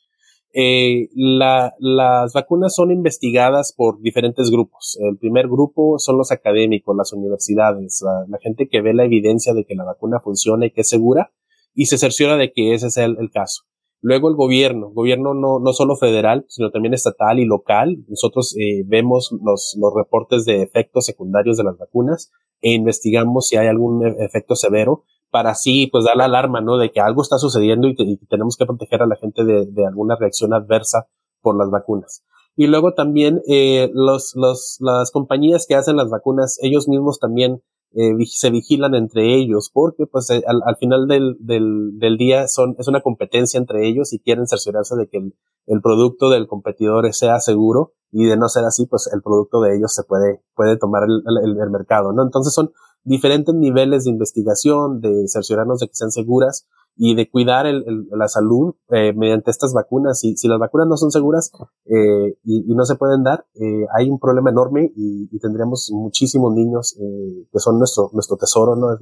Eh, 0.53 1.07
la, 1.15 1.73
las 1.79 2.33
vacunas 2.33 2.75
son 2.75 2.91
investigadas 2.91 3.73
por 3.75 4.01
diferentes 4.01 4.49
grupos. 4.51 4.97
El 4.99 5.17
primer 5.17 5.47
grupo 5.47 5.97
son 5.97 6.17
los 6.17 6.31
académicos, 6.31 6.95
las 6.95 7.13
universidades, 7.13 8.03
la, 8.27 8.37
gente 8.39 8.67
que 8.67 8.81
ve 8.81 8.93
la 8.93 9.05
evidencia 9.05 9.53
de 9.53 9.63
que 9.63 9.75
la 9.75 9.85
vacuna 9.85 10.19
funciona 10.19 10.65
y 10.65 10.71
que 10.71 10.81
es 10.81 10.89
segura 10.89 11.31
y 11.73 11.85
se 11.85 11.97
cerciora 11.97 12.35
de 12.35 12.51
que 12.51 12.73
ese 12.73 12.87
es 12.87 12.97
el, 12.97 13.15
caso. 13.31 13.63
Luego 14.01 14.27
el 14.29 14.35
gobierno, 14.35 14.89
gobierno 14.89 15.33
no, 15.33 15.59
no 15.59 15.73
solo 15.73 15.95
federal, 15.95 16.45
sino 16.49 16.69
también 16.71 16.93
estatal 16.93 17.39
y 17.39 17.45
local. 17.45 18.03
Nosotros 18.09 18.53
eh, 18.59 18.83
vemos 18.85 19.31
los, 19.43 19.77
los 19.79 19.93
reportes 19.95 20.43
de 20.43 20.63
efectos 20.63 21.05
secundarios 21.05 21.55
de 21.57 21.63
las 21.63 21.77
vacunas 21.77 22.31
e 22.61 22.73
investigamos 22.73 23.47
si 23.47 23.55
hay 23.55 23.67
algún 23.67 24.05
e, 24.05 24.25
efecto 24.25 24.55
severo 24.55 25.05
para 25.31 25.51
así 25.51 25.87
pues 25.87 26.03
dar 26.03 26.17
la 26.17 26.25
alarma, 26.25 26.61
¿no? 26.61 26.77
De 26.77 26.91
que 26.91 26.99
algo 26.99 27.21
está 27.21 27.37
sucediendo 27.37 27.87
y, 27.87 27.95
tenemos 28.27 28.57
que 28.57 28.65
proteger 28.65 29.01
a 29.01 29.07
la 29.07 29.15
gente 29.15 29.43
de, 29.43 29.65
de, 29.65 29.87
alguna 29.87 30.15
reacción 30.15 30.53
adversa 30.53 31.07
por 31.41 31.57
las 31.57 31.69
vacunas. 31.71 32.23
Y 32.55 32.67
luego 32.67 32.93
también 32.93 33.41
eh, 33.47 33.89
los, 33.93 34.33
los, 34.35 34.77
las 34.81 35.09
compañías 35.11 35.65
que 35.67 35.75
hacen 35.75 35.95
las 35.95 36.09
vacunas, 36.09 36.59
ellos 36.61 36.87
mismos 36.87 37.17
también 37.19 37.63
eh, 37.93 38.11
se 38.25 38.51
vigilan 38.51 38.93
entre 38.93 39.35
ellos, 39.35 39.69
porque 39.73 40.05
pues 40.05 40.29
eh, 40.29 40.43
al, 40.45 40.61
al, 40.65 40.75
final 40.77 41.07
del, 41.07 41.37
del, 41.39 41.97
del, 41.97 42.17
día 42.17 42.47
son, 42.47 42.75
es 42.77 42.87
una 42.87 43.01
competencia 43.01 43.57
entre 43.57 43.87
ellos 43.87 44.13
y 44.13 44.19
quieren 44.19 44.47
cerciorarse 44.47 44.95
de 44.95 45.07
que 45.07 45.17
el, 45.17 45.35
el, 45.67 45.81
producto 45.81 46.29
del 46.29 46.47
competidor 46.47 47.11
sea 47.13 47.39
seguro 47.39 47.93
y 48.11 48.25
de 48.25 48.37
no 48.37 48.47
ser 48.49 48.65
así, 48.65 48.85
pues 48.85 49.09
el 49.13 49.21
producto 49.21 49.61
de 49.61 49.75
ellos 49.75 49.93
se 49.93 50.03
puede, 50.03 50.41
puede 50.55 50.77
tomar 50.77 51.03
el, 51.03 51.23
el, 51.43 51.61
el 51.61 51.69
mercado, 51.69 52.13
¿no? 52.13 52.23
Entonces 52.23 52.53
son, 52.53 52.71
diferentes 53.03 53.53
niveles 53.55 54.03
de 54.03 54.11
investigación, 54.11 55.01
de 55.01 55.27
cerciorarnos 55.27 55.79
de 55.79 55.87
que 55.87 55.95
sean 55.95 56.11
seguras 56.11 56.67
y 56.95 57.15
de 57.15 57.29
cuidar 57.29 57.65
el, 57.65 57.83
la 58.11 58.27
salud 58.27 58.75
eh, 58.89 59.13
mediante 59.13 59.51
estas 59.51 59.73
vacunas. 59.73 60.19
Si 60.19 60.47
las 60.47 60.59
vacunas 60.59 60.87
no 60.87 60.97
son 60.97 61.11
seguras 61.11 61.51
eh, 61.85 62.37
y, 62.43 62.73
no 62.75 62.85
se 62.85 62.95
pueden 62.95 63.23
dar, 63.23 63.45
eh, 63.55 63.85
hay 63.97 64.09
un 64.09 64.19
problema 64.19 64.49
enorme 64.49 64.91
y, 64.95 65.39
tendríamos 65.39 65.89
muchísimos 65.91 66.53
niños 66.53 66.95
eh, 66.99 67.47
que 67.51 67.59
son 67.59 67.79
nuestro, 67.79 68.11
nuestro 68.13 68.37
tesoro, 68.37 68.75
¿no? 68.75 68.93
Es 68.93 68.99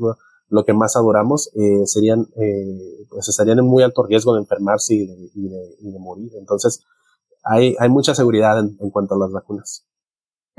lo, 0.50 0.64
que 0.64 0.74
más 0.74 0.96
adoramos, 0.96 1.52
eh, 1.56 1.86
serían, 1.86 2.26
pues 3.10 3.28
estarían 3.28 3.60
en 3.60 3.66
muy 3.66 3.84
alto 3.84 4.04
riesgo 4.04 4.34
de 4.34 4.40
enfermarse 4.40 4.96
y 4.96 5.06
de, 5.06 5.30
y 5.36 5.50
de, 5.50 5.92
de 5.92 6.00
morir. 6.00 6.32
Entonces, 6.40 6.84
hay, 7.44 7.76
hay 7.80 7.90
mucha 7.90 8.16
seguridad 8.16 8.58
en 8.60 8.90
cuanto 8.90 9.16
a 9.16 9.20
las 9.20 9.32
vacunas. 9.32 9.89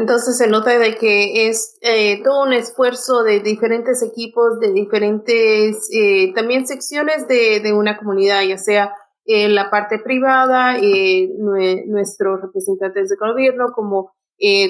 Entonces 0.01 0.39
se 0.39 0.49
nota 0.49 0.79
de 0.79 0.97
que 0.97 1.49
es 1.49 1.77
eh, 1.83 2.23
todo 2.25 2.45
un 2.45 2.55
esfuerzo 2.55 3.23
de 3.23 3.41
diferentes 3.41 4.03
equipos, 4.03 4.59
de 4.59 4.73
diferentes 4.73 5.91
eh, 5.93 6.33
también 6.35 6.67
secciones 6.67 7.29
de, 7.29 7.61
de, 7.61 7.75
una 7.75 7.99
comunidad, 7.99 8.43
ya 8.45 8.57
sea 8.57 8.95
eh, 9.27 9.51
la 9.51 9.69
parte 9.69 9.99
privada, 9.99 10.79
eh, 10.79 11.29
nuestros 11.87 12.41
representantes 12.41 13.11
de 13.11 13.17
gobierno, 13.17 13.73
como, 13.75 14.15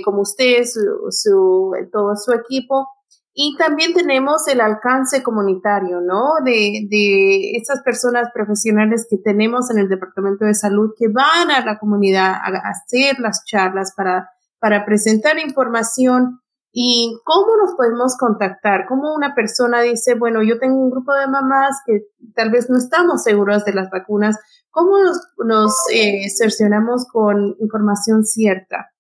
como 0.05 0.23
usted, 0.23 0.65
su, 0.65 1.75
todo 1.93 2.17
su 2.17 2.33
equipo. 2.33 2.89
Y 3.33 3.57
también 3.57 3.95
tenemos 3.95 4.49
el 4.49 4.61
alcance 4.61 5.23
comunitario, 5.23 6.01
¿no? 6.01 6.45
De, 6.45 6.89
de 6.91 7.53
estas 7.53 7.83
personas 7.85 8.31
profesionales 8.35 9.07
que 9.09 9.19
tenemos 9.19 9.71
en 9.71 9.79
el 9.79 9.89
Departamento 9.89 10.45
de 10.45 10.55
Salud 10.55 10.91
que 10.99 11.07
van 11.07 11.53
a 11.53 11.65
la 11.65 11.79
comunidad 11.79 12.33
a 12.33 12.69
hacer 12.69 13.21
las 13.21 13.45
charlas 13.45 13.95
para 13.97 14.29
para 14.61 14.85
presentar 14.85 15.39
información 15.39 16.41
y 16.73 17.19
cómo 17.25 17.57
nos 17.57 17.75
podemos 17.75 18.17
contactar, 18.17 18.87
cómo 18.89 19.13
una 19.15 19.35
persona 19.35 19.81
dice, 19.81 20.15
bueno, 20.15 20.43
yo 20.43 20.59
tengo 20.59 20.77
un 20.77 20.91
grupo 20.91 21.13
de 21.15 21.27
mamás 21.27 21.79
que 21.85 22.07
tal 22.35 22.51
vez 22.51 22.71
no 22.71 22.79
estamos 22.79 23.25
seguros 23.25 23.65
de 23.65 23.73
las 23.73 23.91
vacunas, 23.91 24.39
¿cómo 24.71 24.99
nos, 25.45 25.75
eh, 25.93 26.29
cercioramos 26.31 27.07
con 27.11 27.57
información 27.59 28.25
cierta? 28.25 28.91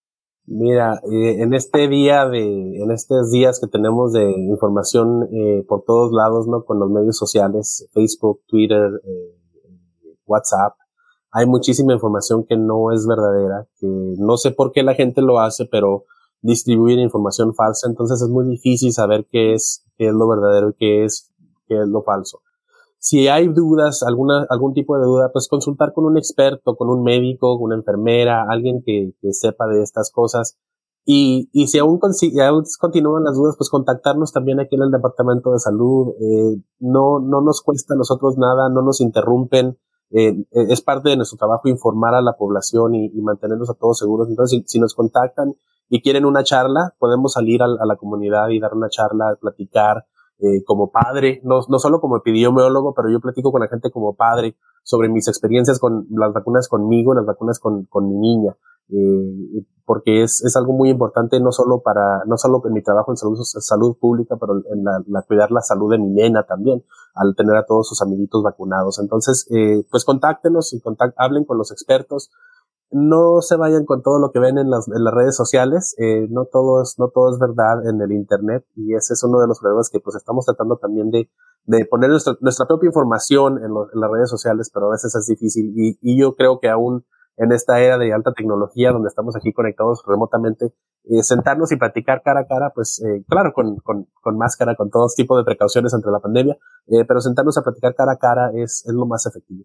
Mira, 0.52 1.00
eh, 1.04 1.42
en 1.42 1.54
este 1.54 1.86
día 1.86 2.28
de, 2.28 2.42
en 2.82 2.90
estos 2.90 3.30
días 3.30 3.60
que 3.60 3.68
tenemos 3.68 4.12
de 4.12 4.32
información 4.32 5.28
eh, 5.32 5.64
por 5.68 5.84
todos 5.84 6.10
lados, 6.12 6.48
¿no? 6.48 6.64
Con 6.64 6.80
los 6.80 6.90
medios 6.90 7.16
sociales, 7.16 7.88
Facebook, 7.92 8.40
Twitter, 8.48 8.90
eh, 9.04 9.36
WhatsApp, 10.26 10.74
hay 11.32 11.46
muchísima 11.46 11.92
información 11.92 12.44
que 12.44 12.56
no 12.56 12.92
es 12.92 13.06
verdadera, 13.06 13.66
que 13.78 13.86
no 13.86 14.36
sé 14.36 14.50
por 14.50 14.72
qué 14.72 14.82
la 14.82 14.94
gente 14.94 15.22
lo 15.22 15.38
hace, 15.38 15.64
pero 15.64 16.04
distribuyen 16.42 17.00
información 17.00 17.54
falsa, 17.54 17.86
entonces 17.88 18.20
es 18.22 18.28
muy 18.28 18.46
difícil 18.46 18.92
saber 18.92 19.26
qué 19.30 19.54
es, 19.54 19.84
qué 19.96 20.08
es 20.08 20.14
lo 20.14 20.28
verdadero 20.28 20.70
y 20.70 20.74
qué 20.74 21.04
es, 21.04 21.30
lo 21.68 22.02
falso. 22.02 22.40
Si 22.98 23.28
hay 23.28 23.46
dudas, 23.46 24.02
alguna, 24.02 24.44
algún 24.50 24.74
tipo 24.74 24.98
de 24.98 25.04
duda, 25.04 25.30
pues 25.32 25.46
consultar 25.48 25.92
con 25.92 26.04
un 26.04 26.18
experto, 26.18 26.74
con 26.74 26.88
un 26.90 27.04
médico, 27.04 27.56
una 27.56 27.76
enfermera, 27.76 28.44
alguien 28.50 28.82
que, 28.84 29.12
sepa 29.30 29.68
de 29.68 29.80
estas 29.82 30.10
cosas. 30.10 30.58
Y, 31.04 31.48
y 31.52 31.68
si 31.68 31.78
aún, 31.78 32.00
si 32.12 32.38
aún, 32.40 32.64
continúan 32.80 33.22
las 33.22 33.36
dudas, 33.36 33.54
pues 33.56 33.70
contactarnos 33.70 34.32
también 34.32 34.58
aquí 34.58 34.74
en 34.74 34.82
el 34.82 34.90
Departamento 34.90 35.52
de 35.52 35.60
Salud. 35.60 36.08
Eh, 36.20 36.60
no, 36.80 37.20
no 37.20 37.40
nos 37.40 37.62
cuesta 37.62 37.94
a 37.94 37.96
nosotros 37.96 38.36
nada, 38.36 38.68
no 38.68 38.82
nos 38.82 39.00
interrumpen 39.00 39.78
eh, 40.10 40.34
es 40.50 40.82
parte 40.82 41.08
de 41.08 41.16
nuestro 41.16 41.38
trabajo 41.38 41.68
informar 41.68 42.14
a 42.14 42.22
la 42.22 42.32
población 42.32 42.94
y, 42.94 43.10
mantenernos 43.20 43.70
a 43.70 43.74
todos 43.74 43.98
seguros. 43.98 44.28
Entonces, 44.28 44.62
si, 44.66 44.78
nos 44.78 44.94
contactan 44.94 45.54
y 45.88 46.02
quieren 46.02 46.24
una 46.24 46.42
charla, 46.42 46.94
podemos 46.98 47.32
salir 47.32 47.62
a, 47.62 47.68
la 47.68 47.96
comunidad 47.96 48.48
y 48.48 48.60
dar 48.60 48.74
una 48.74 48.88
charla, 48.88 49.36
platicar 49.40 50.06
eh, 50.38 50.64
como 50.64 50.90
padre, 50.90 51.40
no, 51.44 51.60
no 51.68 51.78
solo 51.78 52.00
como 52.00 52.16
epidemiólogo, 52.16 52.94
pero 52.94 53.10
yo 53.10 53.20
platico 53.20 53.52
con 53.52 53.60
la 53.60 53.68
gente 53.68 53.90
como 53.90 54.14
padre 54.14 54.56
sobre 54.82 55.08
mis 55.08 55.28
experiencias 55.28 55.78
con 55.78 56.06
las 56.10 56.32
vacunas 56.32 56.68
conmigo, 56.68 57.14
las 57.14 57.26
vacunas 57.26 57.60
con 57.60 57.86
mi 58.08 58.16
niña 58.16 58.56
eh, 58.92 59.64
porque 59.90 60.22
es, 60.22 60.40
es 60.44 60.54
algo 60.54 60.72
muy 60.72 60.88
importante 60.88 61.40
no 61.40 61.50
solo 61.50 61.80
para, 61.82 62.22
no 62.24 62.36
solo 62.36 62.62
en 62.64 62.74
mi 62.74 62.80
trabajo 62.80 63.10
en 63.10 63.16
salud, 63.16 63.40
salud 63.42 63.96
pública, 63.98 64.36
pero 64.38 64.62
en 64.72 64.84
la, 64.84 65.22
cuidar 65.22 65.50
la 65.50 65.62
salud 65.62 65.90
de 65.90 65.98
mi 65.98 66.10
nena 66.10 66.44
también, 66.44 66.84
al 67.12 67.34
tener 67.34 67.56
a 67.56 67.66
todos 67.66 67.88
sus 67.88 68.00
amiguitos 68.00 68.40
vacunados. 68.44 69.00
Entonces, 69.00 69.48
eh, 69.50 69.84
pues 69.90 70.04
contáctenos 70.04 70.72
y 70.74 70.80
contact, 70.80 71.14
hablen 71.18 71.44
con 71.44 71.58
los 71.58 71.72
expertos. 71.72 72.30
No 72.92 73.40
se 73.40 73.56
vayan 73.56 73.84
con 73.84 74.00
todo 74.00 74.20
lo 74.20 74.30
que 74.30 74.38
ven 74.38 74.58
en 74.58 74.70
las, 74.70 74.86
las 74.86 75.12
redes 75.12 75.34
sociales, 75.34 75.96
eh, 75.98 76.28
no 76.30 76.44
todo 76.44 76.82
es, 76.82 76.94
no 77.00 77.08
todo 77.08 77.32
es 77.32 77.40
verdad 77.40 77.84
en 77.88 78.00
el 78.00 78.12
internet 78.12 78.64
y 78.76 78.94
ese 78.94 79.14
es 79.14 79.24
uno 79.24 79.40
de 79.40 79.48
los 79.48 79.58
problemas 79.58 79.90
que 79.90 79.98
pues 79.98 80.14
estamos 80.14 80.44
tratando 80.44 80.76
también 80.76 81.10
de, 81.10 81.28
de 81.64 81.84
poner 81.84 82.10
nuestra, 82.10 82.36
nuestra 82.40 82.66
propia 82.66 82.86
información 82.86 83.58
en, 83.58 83.74
lo, 83.74 83.88
las 83.92 84.10
redes 84.10 84.30
sociales, 84.30 84.70
pero 84.72 84.86
a 84.86 84.90
veces 84.90 85.16
es 85.16 85.26
difícil 85.26 85.72
y, 85.76 85.98
y 86.00 86.16
yo 86.16 86.36
creo 86.36 86.60
que 86.60 86.68
aún 86.68 87.04
en 87.40 87.52
esta 87.52 87.80
era 87.80 87.96
de 87.96 88.12
alta 88.12 88.32
tecnología 88.32 88.92
donde 88.92 89.08
estamos 89.08 89.34
aquí 89.34 89.52
conectados 89.52 90.02
remotamente, 90.06 90.74
eh, 91.04 91.22
sentarnos 91.22 91.72
y 91.72 91.76
platicar 91.76 92.20
cara 92.22 92.40
a 92.40 92.46
cara, 92.46 92.70
pues 92.74 93.02
eh, 93.02 93.24
claro, 93.26 93.52
con, 93.54 93.76
con, 93.78 94.06
con, 94.20 94.36
máscara, 94.36 94.76
con 94.76 94.90
todo 94.90 95.06
tipo 95.16 95.38
de 95.38 95.44
precauciones 95.44 95.94
entre 95.94 96.10
la 96.10 96.20
pandemia, 96.20 96.58
eh, 96.88 97.04
pero 97.08 97.20
sentarnos 97.20 97.56
a 97.56 97.62
platicar 97.62 97.94
cara 97.94 98.12
a 98.12 98.18
cara 98.18 98.50
es, 98.54 98.84
es 98.86 98.92
lo 98.92 99.06
más 99.06 99.24
efectivo. 99.24 99.64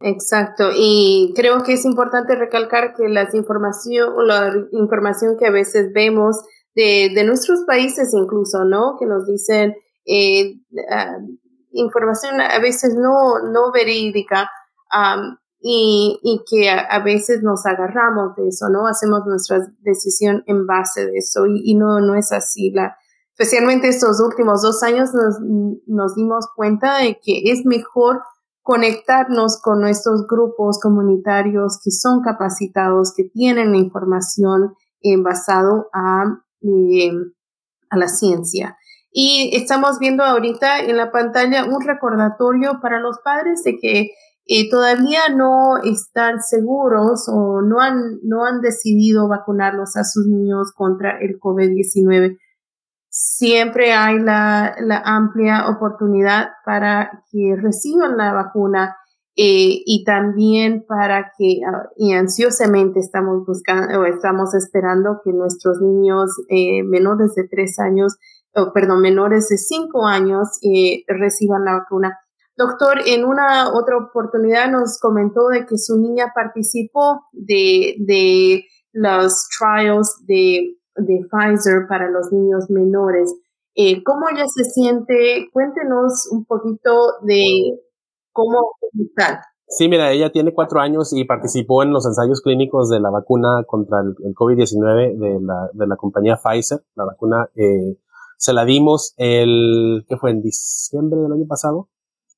Exacto, 0.00 0.64
y 0.76 1.32
creo 1.34 1.62
que 1.62 1.74
es 1.74 1.84
importante 1.86 2.34
recalcar 2.34 2.92
que 2.94 3.08
las 3.08 3.34
información, 3.34 4.12
la 4.26 4.52
información 4.72 5.36
que 5.38 5.46
a 5.46 5.50
veces 5.50 5.92
vemos 5.94 6.42
de, 6.74 7.10
de 7.14 7.24
nuestros 7.24 7.62
países 7.66 8.12
incluso, 8.12 8.64
¿no? 8.64 8.96
Que 8.98 9.06
nos 9.06 9.26
dicen 9.26 9.70
uh, 9.70 11.38
información 11.70 12.40
a 12.40 12.58
veces 12.58 12.96
no, 12.96 13.38
no 13.50 13.72
verídica, 13.72 14.50
um, 14.92 15.36
y, 15.62 16.18
y 16.22 16.42
que 16.48 16.70
a, 16.70 16.80
a, 16.80 17.02
veces 17.02 17.42
nos 17.42 17.64
agarramos 17.66 18.34
de 18.36 18.48
eso, 18.48 18.68
¿no? 18.68 18.86
Hacemos 18.86 19.24
nuestra 19.26 19.60
decisión 19.80 20.42
en 20.46 20.66
base 20.66 21.06
de 21.06 21.18
eso 21.18 21.46
y, 21.46 21.62
y 21.64 21.74
no, 21.76 22.00
no 22.00 22.16
es 22.16 22.32
así. 22.32 22.70
La, 22.72 22.96
especialmente 23.36 23.88
estos 23.88 24.20
últimos 24.20 24.62
dos 24.62 24.82
años 24.82 25.14
nos, 25.14 25.36
nos 25.86 26.14
dimos 26.16 26.46
cuenta 26.54 26.98
de 26.98 27.18
que 27.22 27.42
es 27.44 27.64
mejor 27.64 28.22
conectarnos 28.62 29.60
con 29.60 29.80
nuestros 29.80 30.26
grupos 30.26 30.78
comunitarios 30.80 31.80
que 31.82 31.90
son 31.90 32.22
capacitados, 32.22 33.12
que 33.16 33.24
tienen 33.24 33.74
información 33.74 34.74
en 35.00 35.22
basado 35.22 35.88
a, 35.92 36.24
eh, 36.62 37.12
a 37.90 37.96
la 37.96 38.08
ciencia. 38.08 38.76
Y 39.10 39.50
estamos 39.54 39.98
viendo 39.98 40.24
ahorita 40.24 40.80
en 40.80 40.96
la 40.96 41.12
pantalla 41.12 41.64
un 41.64 41.82
recordatorio 41.82 42.80
para 42.80 43.00
los 43.00 43.18
padres 43.18 43.62
de 43.64 43.76
que 43.78 44.12
eh, 44.46 44.68
todavía 44.68 45.28
no 45.34 45.78
están 45.84 46.42
seguros 46.42 47.28
o 47.28 47.62
no 47.62 47.80
han, 47.80 48.18
no 48.24 48.44
han 48.44 48.60
decidido 48.60 49.28
vacunarlos 49.28 49.96
a 49.96 50.04
sus 50.04 50.26
niños 50.26 50.72
contra 50.74 51.18
el 51.20 51.38
COVID-19. 51.38 52.38
Siempre 53.08 53.92
hay 53.92 54.18
la, 54.18 54.74
la, 54.80 54.98
amplia 55.04 55.68
oportunidad 55.68 56.50
para 56.64 57.24
que 57.30 57.54
reciban 57.56 58.16
la 58.16 58.32
vacuna 58.32 58.96
eh, 59.36 59.82
y 59.86 60.02
también 60.04 60.84
para 60.88 61.32
que, 61.38 61.60
uh, 61.60 61.88
y 61.96 62.12
ansiosamente 62.12 63.00
estamos 63.00 63.46
buscando 63.46 64.00
o 64.00 64.04
estamos 64.06 64.54
esperando 64.54 65.20
que 65.24 65.32
nuestros 65.32 65.80
niños 65.80 66.30
eh, 66.48 66.82
menores 66.82 67.34
de 67.36 67.46
tres 67.48 67.78
años, 67.78 68.16
o 68.54 68.72
perdón, 68.72 69.02
menores 69.02 69.48
de 69.48 69.56
cinco 69.56 70.06
años 70.06 70.48
reciban 71.06 71.64
la 71.64 71.74
vacuna 71.74 72.18
Doctor, 72.56 72.98
en 73.06 73.24
una 73.24 73.72
otra 73.72 73.96
oportunidad 73.96 74.70
nos 74.70 74.98
comentó 75.00 75.48
de 75.48 75.64
que 75.66 75.78
su 75.78 75.98
niña 75.98 76.32
participó 76.34 77.22
de, 77.32 77.96
de 77.98 78.64
los 78.92 79.48
trials 79.58 80.22
de, 80.26 80.76
de 80.96 81.26
Pfizer 81.30 81.86
para 81.88 82.10
los 82.10 82.30
niños 82.30 82.68
menores. 82.68 83.34
Eh, 83.74 84.02
¿Cómo 84.04 84.28
ella 84.28 84.44
se 84.46 84.64
siente? 84.64 85.48
Cuéntenos 85.52 86.28
un 86.30 86.44
poquito 86.44 87.20
de 87.22 87.80
cómo 88.32 88.72
está. 88.92 89.42
Sí, 89.66 89.88
mira, 89.88 90.12
ella 90.12 90.30
tiene 90.30 90.52
cuatro 90.52 90.80
años 90.80 91.14
y 91.14 91.24
participó 91.24 91.82
en 91.82 91.92
los 91.92 92.04
ensayos 92.04 92.42
clínicos 92.42 92.90
de 92.90 93.00
la 93.00 93.08
vacuna 93.08 93.64
contra 93.66 94.00
el, 94.02 94.14
el 94.26 94.34
COVID-19 94.34 95.16
de 95.16 95.40
la, 95.40 95.70
de 95.72 95.86
la 95.86 95.96
compañía 95.96 96.36
Pfizer. 96.36 96.84
La 96.94 97.06
vacuna 97.06 97.48
eh, 97.54 97.96
se 98.36 98.52
la 98.52 98.66
dimos 98.66 99.14
el, 99.16 100.04
¿qué 100.06 100.18
fue? 100.18 100.32
En 100.32 100.42
diciembre 100.42 101.20
del 101.20 101.32
año 101.32 101.46
pasado. 101.48 101.88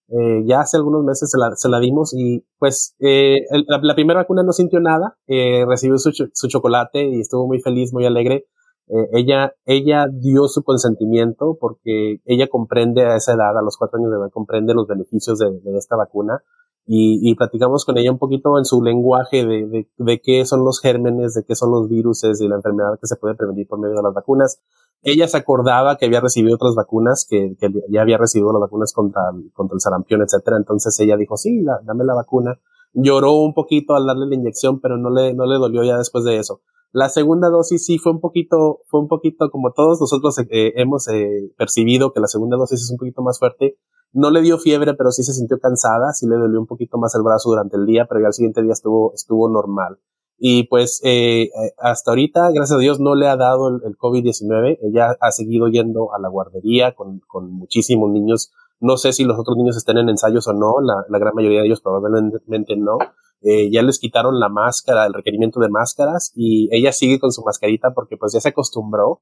Eh, 0.09 0.43
ya 0.47 0.61
hace 0.61 0.77
algunos 0.77 1.03
meses 1.03 1.31
se 1.31 1.69
la, 1.69 1.81
dimos 1.81 2.13
y 2.15 2.45
pues 2.59 2.95
eh, 2.99 3.41
la, 3.67 3.95
primera 3.95 4.21
vacuna 4.21 4.43
no 4.43 4.53
sintió 4.53 4.79
nada, 4.79 5.17
eh, 5.27 5.65
recibió 5.67 5.97
su, 5.97 6.13
chocolate 6.49 7.09
y 7.09 7.21
estuvo 7.21 7.47
muy 7.47 7.61
feliz, 7.61 7.93
muy 7.93 8.05
alegre. 8.05 8.47
Eh, 8.89 9.09
ella, 9.15 9.55
ella 9.65 10.07
dio 10.13 10.47
su 10.47 10.63
consentimiento 10.63 11.57
porque 11.59 12.21
ella 12.27 12.49
comprende 12.49 13.07
a 13.07 13.17
esa 13.17 13.33
edad, 13.33 13.57
a 13.57 13.63
los 13.63 13.79
cuatro 13.79 13.99
años 13.99 14.11
de 14.11 14.19
edad, 14.19 14.31
comprende 14.31 14.75
los 14.75 14.87
beneficios 14.87 15.39
de, 15.39 15.59
esta 15.79 15.97
vacuna 15.97 16.43
y, 16.85 17.19
y, 17.23 17.35
platicamos 17.35 17.87
con 17.87 17.97
ella 17.97 18.13
un 18.13 18.19
poquito 18.19 18.59
en 18.59 18.67
su 18.67 18.83
lenguaje 18.83 19.47
de, 19.47 19.67
de, 19.67 19.89
de, 19.97 20.21
qué 20.21 20.45
son 20.45 20.67
los 20.67 20.81
gérmenes, 20.81 21.33
de 21.33 21.45
qué 21.45 21.55
son 21.55 21.71
los 21.71 21.89
virus 21.89 22.25
y 22.25 22.47
la 22.47 22.57
enfermedad 22.57 22.99
que 23.01 23.07
se 23.07 23.17
puede 23.17 23.37
prevenir 23.37 23.67
por 23.67 23.79
medio 23.79 23.97
de 23.97 24.03
las 24.03 24.13
vacunas. 24.13 24.61
Ella 25.05 25.29
se 25.29 25.37
acordaba 25.37 25.97
que 25.97 26.07
había 26.07 26.21
recibido 26.21 26.55
otras 26.55 26.75
vacunas, 26.75 27.27
que, 27.29 27.57
que 27.61 27.69
ya 27.91 28.01
había 28.01 28.17
recibido 28.17 28.53
las 28.53 28.61
vacunas 28.63 28.93
contra, 28.95 29.23
el 29.33 29.81
sarampión, 29.81 30.23
etcétera. 30.23 30.57
Entonces 30.57 30.99
ella 30.99 31.17
dijo, 31.19 31.37
sí, 31.37 31.63
dame 31.63 32.05
la 32.05 32.15
vacuna. 32.15 32.59
Lloró 32.95 33.35
un 33.35 33.53
poquito 33.53 33.95
al 33.95 34.07
darle 34.07 34.27
la 34.27 34.35
inyección, 34.35 34.81
pero 34.81 34.97
no 34.97 35.11
le, 35.11 35.35
no 35.35 35.45
le 35.45 35.59
dolió 35.59 35.85
ya 35.85 35.99
después 35.99 36.25
de 36.25 36.39
eso. 36.39 36.63
La 36.91 37.11
segunda 37.11 37.51
dosis 37.51 37.85
sí 37.85 37.99
fue 37.99 38.13
un 38.13 38.21
poquito, 38.21 38.81
fue 38.87 39.01
un 39.01 39.09
poquito 39.09 39.51
como 39.51 39.73
todos 39.73 40.01
nosotros 40.01 40.39
eh, 40.39 40.73
hemos 40.77 41.09
eh, 41.09 41.53
percibido 41.59 42.13
que 42.13 42.21
la 42.21 42.29
segunda 42.29 42.57
dosis 42.57 42.83
es 42.83 42.91
un 42.91 42.97
poquito 42.97 43.21
más 43.21 43.39
fuerte. 43.39 43.77
No 44.13 44.31
le 44.31 44.41
dio 44.41 44.59
fiebre, 44.59 44.95
pero 44.95 45.11
sí 45.11 45.23
se 45.23 45.33
sintió 45.33 45.59
cansada, 45.59 46.13
sí 46.13 46.27
le 46.27 46.37
dolió 46.37 46.61
un 46.61 46.67
poquito 46.67 46.97
más 46.97 47.15
el 47.17 47.23
brazo 47.23 47.51
durante 47.51 47.77
el 47.77 47.85
día, 47.85 48.07
pero 48.09 48.21
ya 48.21 48.29
al 48.29 48.33
siguiente 48.33 48.63
día 48.63 48.73
estuvo, 48.73 49.13
estuvo 49.13 49.51
normal. 49.51 49.99
Y 50.39 50.65
pues 50.65 51.01
eh, 51.05 51.51
hasta 51.79 52.11
ahorita, 52.11 52.51
gracias 52.51 52.77
a 52.77 52.81
Dios, 52.81 53.01
no 53.01 53.15
le 53.15 53.29
ha 53.29 53.37
dado 53.37 53.69
el, 53.69 53.97
COVID-19. 53.97 54.79
Ella 54.83 55.17
ha 55.21 55.31
seguido 55.31 55.69
yendo 55.69 56.13
a 56.13 56.19
la 56.19 56.29
guardería 56.29 56.95
con, 56.95 57.21
con, 57.27 57.53
muchísimos 57.53 58.11
niños. 58.11 58.53
No 58.81 58.97
sé 58.97 59.13
si 59.13 59.25
los 59.25 59.39
otros 59.39 59.57
niños 59.57 59.77
estén 59.77 59.99
en 59.99 60.09
ensayos 60.09 60.49
o 60.49 60.53
no, 60.53 60.81
la, 60.81 61.05
la 61.09 61.19
gran 61.19 61.35
mayoría 61.35 61.61
de 61.61 61.67
ellos 61.67 61.81
probablemente 61.81 62.77
no. 62.77 62.99
Eh, 63.47 63.71
ya 63.71 63.83
les 63.83 63.99
quitaron 63.99 64.41
la 64.41 64.49
máscara, 64.49 65.05
el 65.05 65.13
requerimiento 65.13 65.61
de 65.61 65.69
máscaras 65.69 66.33
y 66.35 66.69
ella 66.73 66.93
sigue 66.93 67.21
con 67.21 67.31
su 67.31 67.43
mascarita 67.43 67.93
porque 67.93 68.17
pues 68.17 68.33
ya 68.33 68.41
se 68.41 68.49
acostumbró 68.49 69.21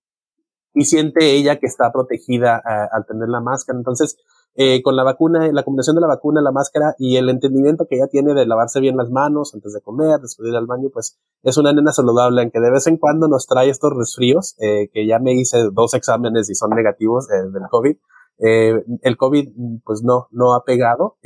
y 0.75 0.85
siente 0.85 1.33
ella 1.33 1.59
que 1.59 1.67
está 1.67 1.93
protegida 1.93 2.59
eh, 2.59 2.89
al 2.93 3.05
tener 3.05 3.29
la 3.29 3.41
máscara. 3.41 3.79
Entonces, 3.79 4.17
eh, 4.55 4.83
con 4.83 4.97
la 4.97 5.03
vacuna, 5.03 5.51
la 5.51 5.63
combinación 5.63 5.97
de 5.97 6.03
la 6.03 6.09
vacuna, 6.09 6.43
la 6.43 6.53
máscara 6.53 6.95
y 6.99 7.17
el 7.17 7.31
entendimiento 7.31 7.87
que 7.89 7.97
ella 7.97 8.09
tiene 8.09 8.35
de 8.35 8.47
lavarse 8.47 8.81
bien 8.81 8.97
las 8.97 9.11
manos 9.11 9.55
antes 9.55 9.73
de 9.73 9.81
comer, 9.81 10.21
después 10.21 10.45
de 10.45 10.51
ir 10.51 10.57
al 10.57 10.67
baño, 10.67 10.91
pues 10.93 11.19
es 11.43 11.57
una 11.57 11.73
nena 11.73 11.93
saludable, 11.93 12.43
aunque 12.43 12.61
de 12.61 12.71
vez 12.71 12.87
en 12.87 12.99
cuando 12.99 13.29
nos 13.29 13.47
trae 13.47 13.71
estos 13.71 13.93
resfríos, 13.97 14.55
eh, 14.61 14.91
que 14.93 15.07
ya 15.07 15.19
me 15.19 15.33
hice 15.33 15.71
dos 15.73 15.95
exámenes 15.95 16.51
y 16.51 16.55
son 16.55 16.71
negativos 16.71 17.31
eh, 17.31 17.49
del 17.51 17.63
COVID. 17.71 17.97
Eh, 18.39 18.85
el 19.03 19.17
COVID, 19.17 19.49
pues 19.85 20.03
no, 20.03 20.29
no 20.33 20.55
ha 20.55 20.65
pegado. 20.65 21.17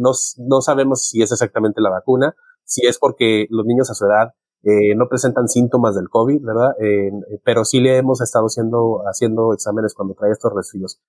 No, 0.00 0.10
no 0.38 0.60
sabemos 0.60 1.08
si 1.08 1.22
es 1.22 1.32
exactamente 1.32 1.80
la 1.80 1.90
vacuna, 1.90 2.34
si 2.64 2.86
es 2.86 2.98
porque 2.98 3.46
los 3.50 3.64
niños 3.64 3.90
a 3.90 3.94
su 3.94 4.04
edad 4.06 4.34
no 4.96 5.08
presentan 5.08 5.46
síntomas 5.46 5.94
del 5.94 6.08
COVID, 6.08 6.40
¿verdad? 6.42 6.70
Pero 7.44 7.66
sí 7.66 7.80
le 7.80 7.98
hemos 7.98 8.22
estado 8.22 8.46
haciendo, 8.46 9.02
haciendo 9.06 9.52
exámenes 9.52 9.94
cuando 9.94 10.14
trae 10.14 10.32
estos 10.32 10.52
resfríos. 10.54 11.00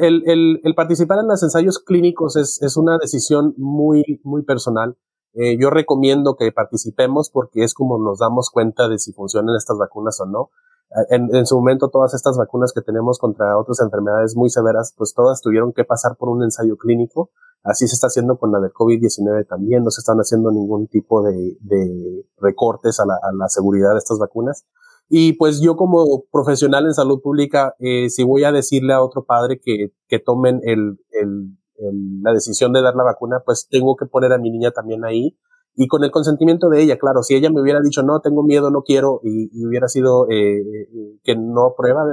El, 0.00 0.74
participar 0.76 1.18
en 1.18 1.28
los 1.28 1.42
ensayos 1.42 1.78
clínicos 1.78 2.36
es, 2.36 2.76
una 2.76 2.98
decisión 2.98 3.54
muy, 3.56 4.20
muy 4.22 4.42
personal. 4.42 4.96
Eh, 5.34 5.58
yo 5.58 5.70
recomiendo 5.70 6.36
que 6.36 6.52
participemos 6.52 7.30
porque 7.30 7.64
es 7.64 7.74
como 7.74 7.98
nos 7.98 8.20
damos 8.20 8.50
cuenta 8.50 8.88
de 8.88 8.98
si 8.98 9.12
funcionan 9.12 9.56
estas 9.56 9.78
vacunas 9.78 10.20
o 10.20 10.26
no. 10.26 10.50
En, 11.10 11.34
en, 11.34 11.44
su 11.44 11.56
momento 11.56 11.88
todas 11.88 12.14
estas 12.14 12.36
vacunas 12.36 12.72
que 12.72 12.80
tenemos 12.80 13.18
contra 13.18 13.58
otras 13.58 13.80
enfermedades 13.80 14.36
muy 14.36 14.48
severas, 14.48 14.94
pues 14.96 15.12
todas 15.12 15.40
tuvieron 15.40 15.72
que 15.72 15.84
pasar 15.84 16.16
por 16.16 16.28
un 16.28 16.44
ensayo 16.44 16.76
clínico. 16.76 17.30
Así 17.64 17.88
se 17.88 17.94
está 17.94 18.06
haciendo 18.06 18.36
con 18.38 18.52
la 18.52 18.60
del 18.60 18.72
COVID-19 18.72 19.48
también. 19.48 19.82
No 19.82 19.90
se 19.90 20.02
están 20.02 20.18
haciendo 20.18 20.52
ningún 20.52 20.86
tipo 20.86 21.22
de, 21.22 21.56
recortes 22.38 23.00
a 23.00 23.06
la 23.06 23.48
seguridad 23.48 23.92
de 23.92 23.98
estas 23.98 24.18
vacunas. 24.18 24.66
Y 25.08 25.34
pues 25.34 25.60
yo 25.60 25.76
como 25.76 26.24
profesional 26.32 26.86
en 26.86 26.94
salud 26.94 27.20
pública, 27.20 27.74
eh, 27.78 28.08
si 28.10 28.24
voy 28.24 28.44
a 28.44 28.52
decirle 28.52 28.94
a 28.94 29.02
otro 29.02 29.24
padre 29.24 29.60
que, 29.62 29.92
que 30.08 30.18
tomen 30.18 30.60
el, 30.64 30.98
el, 31.10 31.58
la 32.22 32.32
decisión 32.32 32.72
de 32.72 32.82
dar 32.82 32.94
la 32.94 33.04
vacuna, 33.04 33.42
pues 33.44 33.68
tengo 33.68 33.96
que 33.96 34.06
poner 34.06 34.32
a 34.32 34.38
mi 34.38 34.50
niña 34.50 34.70
también 34.70 35.04
ahí 35.04 35.36
y 35.76 35.88
con 35.88 36.04
el 36.04 36.10
consentimiento 36.12 36.68
de 36.68 36.82
ella, 36.82 36.98
claro, 36.98 37.22
si 37.22 37.34
ella 37.34 37.50
me 37.50 37.60
hubiera 37.60 37.80
dicho 37.80 38.02
no, 38.02 38.20
tengo 38.20 38.44
miedo, 38.44 38.70
no 38.70 38.82
quiero 38.82 39.20
y, 39.24 39.66
hubiera 39.66 39.88
sido 39.88 40.28
eh, 40.30 40.62
que 41.24 41.36
no 41.36 41.66
aprueba, 41.66 42.04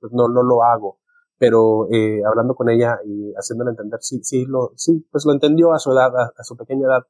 pues 0.00 0.12
no, 0.12 0.28
no 0.28 0.42
lo 0.42 0.62
hago. 0.64 0.98
Pero 1.36 1.86
eh, 1.92 2.22
hablando 2.26 2.54
con 2.54 2.70
ella 2.70 2.98
y 3.04 3.32
haciéndole 3.34 3.70
entender, 3.70 3.98
sí, 4.00 4.20
sí, 4.22 4.46
lo, 4.46 4.72
sí, 4.76 5.06
pues 5.10 5.26
lo 5.26 5.32
entendió 5.32 5.74
a 5.74 5.78
su 5.78 5.92
edad, 5.92 6.12
a 6.16 6.44
su 6.44 6.56
pequeña 6.56 6.86
edad. 6.86 7.02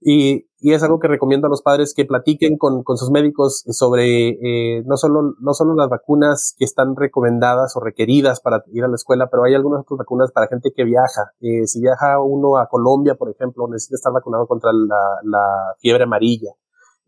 Y, 0.00 0.46
y, 0.60 0.72
es 0.72 0.82
algo 0.82 0.98
que 0.98 1.08
recomiendo 1.08 1.46
a 1.46 1.50
los 1.50 1.60
padres 1.60 1.92
que 1.94 2.06
platiquen 2.06 2.56
con, 2.56 2.82
con 2.82 2.96
sus 2.96 3.10
médicos 3.10 3.64
sobre 3.68 4.30
eh, 4.30 4.82
no, 4.86 4.96
solo, 4.96 5.34
no 5.40 5.52
solo 5.52 5.74
las 5.74 5.90
vacunas 5.90 6.54
que 6.58 6.64
están 6.64 6.96
recomendadas 6.96 7.76
o 7.76 7.80
requeridas 7.80 8.40
para 8.40 8.64
ir 8.72 8.82
a 8.84 8.88
la 8.88 8.94
escuela, 8.94 9.28
pero 9.30 9.44
hay 9.44 9.54
algunas 9.54 9.80
otras 9.82 9.98
vacunas 9.98 10.32
para 10.32 10.48
gente 10.48 10.72
que 10.74 10.84
viaja. 10.84 11.32
Eh, 11.40 11.66
si 11.66 11.80
viaja 11.82 12.18
uno 12.20 12.56
a 12.56 12.68
Colombia, 12.68 13.14
por 13.14 13.30
ejemplo, 13.30 13.68
necesita 13.68 13.96
estar 13.96 14.12
vacunado 14.12 14.46
contra 14.46 14.72
la, 14.72 15.18
la 15.22 15.74
fiebre 15.80 16.04
amarilla. 16.04 16.50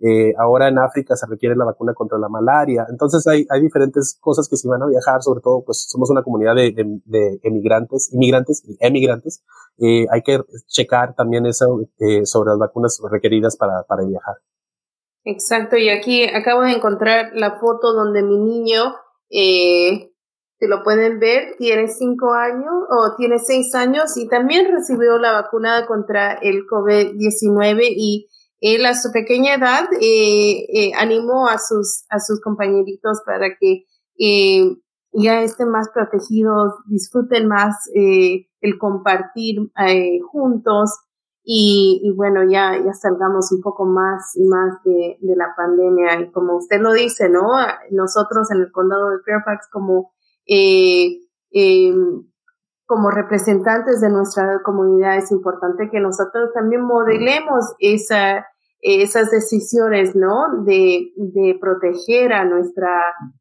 Eh, 0.05 0.35
ahora 0.37 0.67
en 0.67 0.81
África 0.81 1.15
se 1.15 1.29
requiere 1.29 1.55
la 1.55 1.65
vacuna 1.65 1.95
contra 1.95 2.19
la 2.19 2.29
malaria. 2.29 2.85
Entonces 2.91 3.25
hay, 3.29 3.47
diferentes 3.61 4.19
cosas 4.21 4.49
que 4.49 4.57
si 4.57 4.67
van 4.67 4.83
a 4.83 4.89
viajar, 4.89 5.23
sobre 5.23 5.41
todo 5.41 5.63
pues 5.65 5.87
somos 5.89 6.11
una 6.11 6.25
comunidad 6.25 6.57
de, 6.57 6.75
emigrantes, 7.45 8.13
inmigrantes 8.13 8.65
y 8.67 8.77
emigrantes. 8.81 9.45
Eh, 9.79 10.07
hay 10.11 10.23
que 10.23 10.41
checar 10.67 11.15
también 11.15 11.47
eso 11.47 11.87
eh, 12.01 12.27
sobre 12.27 12.51
las 12.51 12.59
vacunas 12.59 13.01
requeridas 13.13 13.57
para, 13.57 13.85
para 13.85 14.05
viajar. 14.05 14.39
Exacto, 15.25 15.77
y 15.77 15.89
aquí 15.89 16.25
acabo 16.25 16.63
de 16.63 16.73
encontrar 16.73 17.31
la 17.35 17.61
foto 17.61 17.93
donde 17.93 18.25
mi 18.25 18.39
niño, 18.39 18.97
si 19.31 20.67
lo 20.67 20.83
pueden 20.83 21.21
ver, 21.21 21.55
tiene 21.59 21.87
cinco 21.87 22.33
años 22.33 22.75
o 22.91 23.15
tiene 23.17 23.39
seis 23.39 23.73
años 23.77 24.17
y 24.17 24.27
también 24.27 24.67
recibió 24.73 25.19
la 25.19 25.31
vacuna 25.31 25.87
contra 25.87 26.33
el 26.33 26.67
COVID-19 26.67 27.83
y 27.83 28.27
él 28.63 28.87
a 28.87 28.95
su 28.95 29.11
pequeña 29.11 29.55
edad 29.55 29.85
eh, 30.01 30.67
eh, 30.73 30.93
animó 30.97 31.49
a 31.49 31.59
sus, 31.59 32.05
a 32.09 32.21
sus 32.21 32.41
compañeritos 32.41 33.21
para 33.27 33.57
que 33.59 33.87
eh, 34.19 34.77
ya 35.13 35.43
estén 35.43 35.69
más 35.69 35.89
protegidos, 35.93 36.75
disfruten 36.87 37.49
más 37.49 37.77
el 37.93 38.79
compartir 38.79 39.59
juntos 40.31 40.91
y, 41.45 42.15
bueno, 42.17 42.45
ya, 42.49 42.79
ya 42.83 42.95
salgamos 42.95 43.51
un 43.53 43.61
poco 43.61 43.85
más 43.85 44.35
y 44.37 44.45
más 44.45 44.83
de, 44.85 45.19
de 45.21 45.37
la 45.37 45.55
pandemia. 45.55 46.21
Y 46.21 46.31
como 46.31 46.57
usted 46.57 46.81
lo 46.81 46.93
dice, 46.93 47.29
¿no? 47.29 47.51
Nosotros 47.91 48.51
en 48.53 48.61
el 48.63 48.73
condado 48.73 49.11
de 49.11 49.19
Fairfax 49.25 49.69
como 49.71 50.13
eh, 50.47 51.93
como 52.87 53.11
representantes 53.11 54.01
de 54.01 54.11
nuestra 54.11 54.61
comunidad 54.63 55.17
es 55.17 55.31
importante 55.31 55.89
que 55.91 56.01
nosotros 56.01 56.51
también 56.53 56.83
modelemos 56.83 57.75
esa, 57.79 58.47
esas 58.83 59.31
decisiones, 59.31 60.15
¿no? 60.15 60.65
De, 60.65 61.13
de 61.17 61.57
proteger 61.61 62.33
a 62.33 62.45
nuestra, 62.45 62.91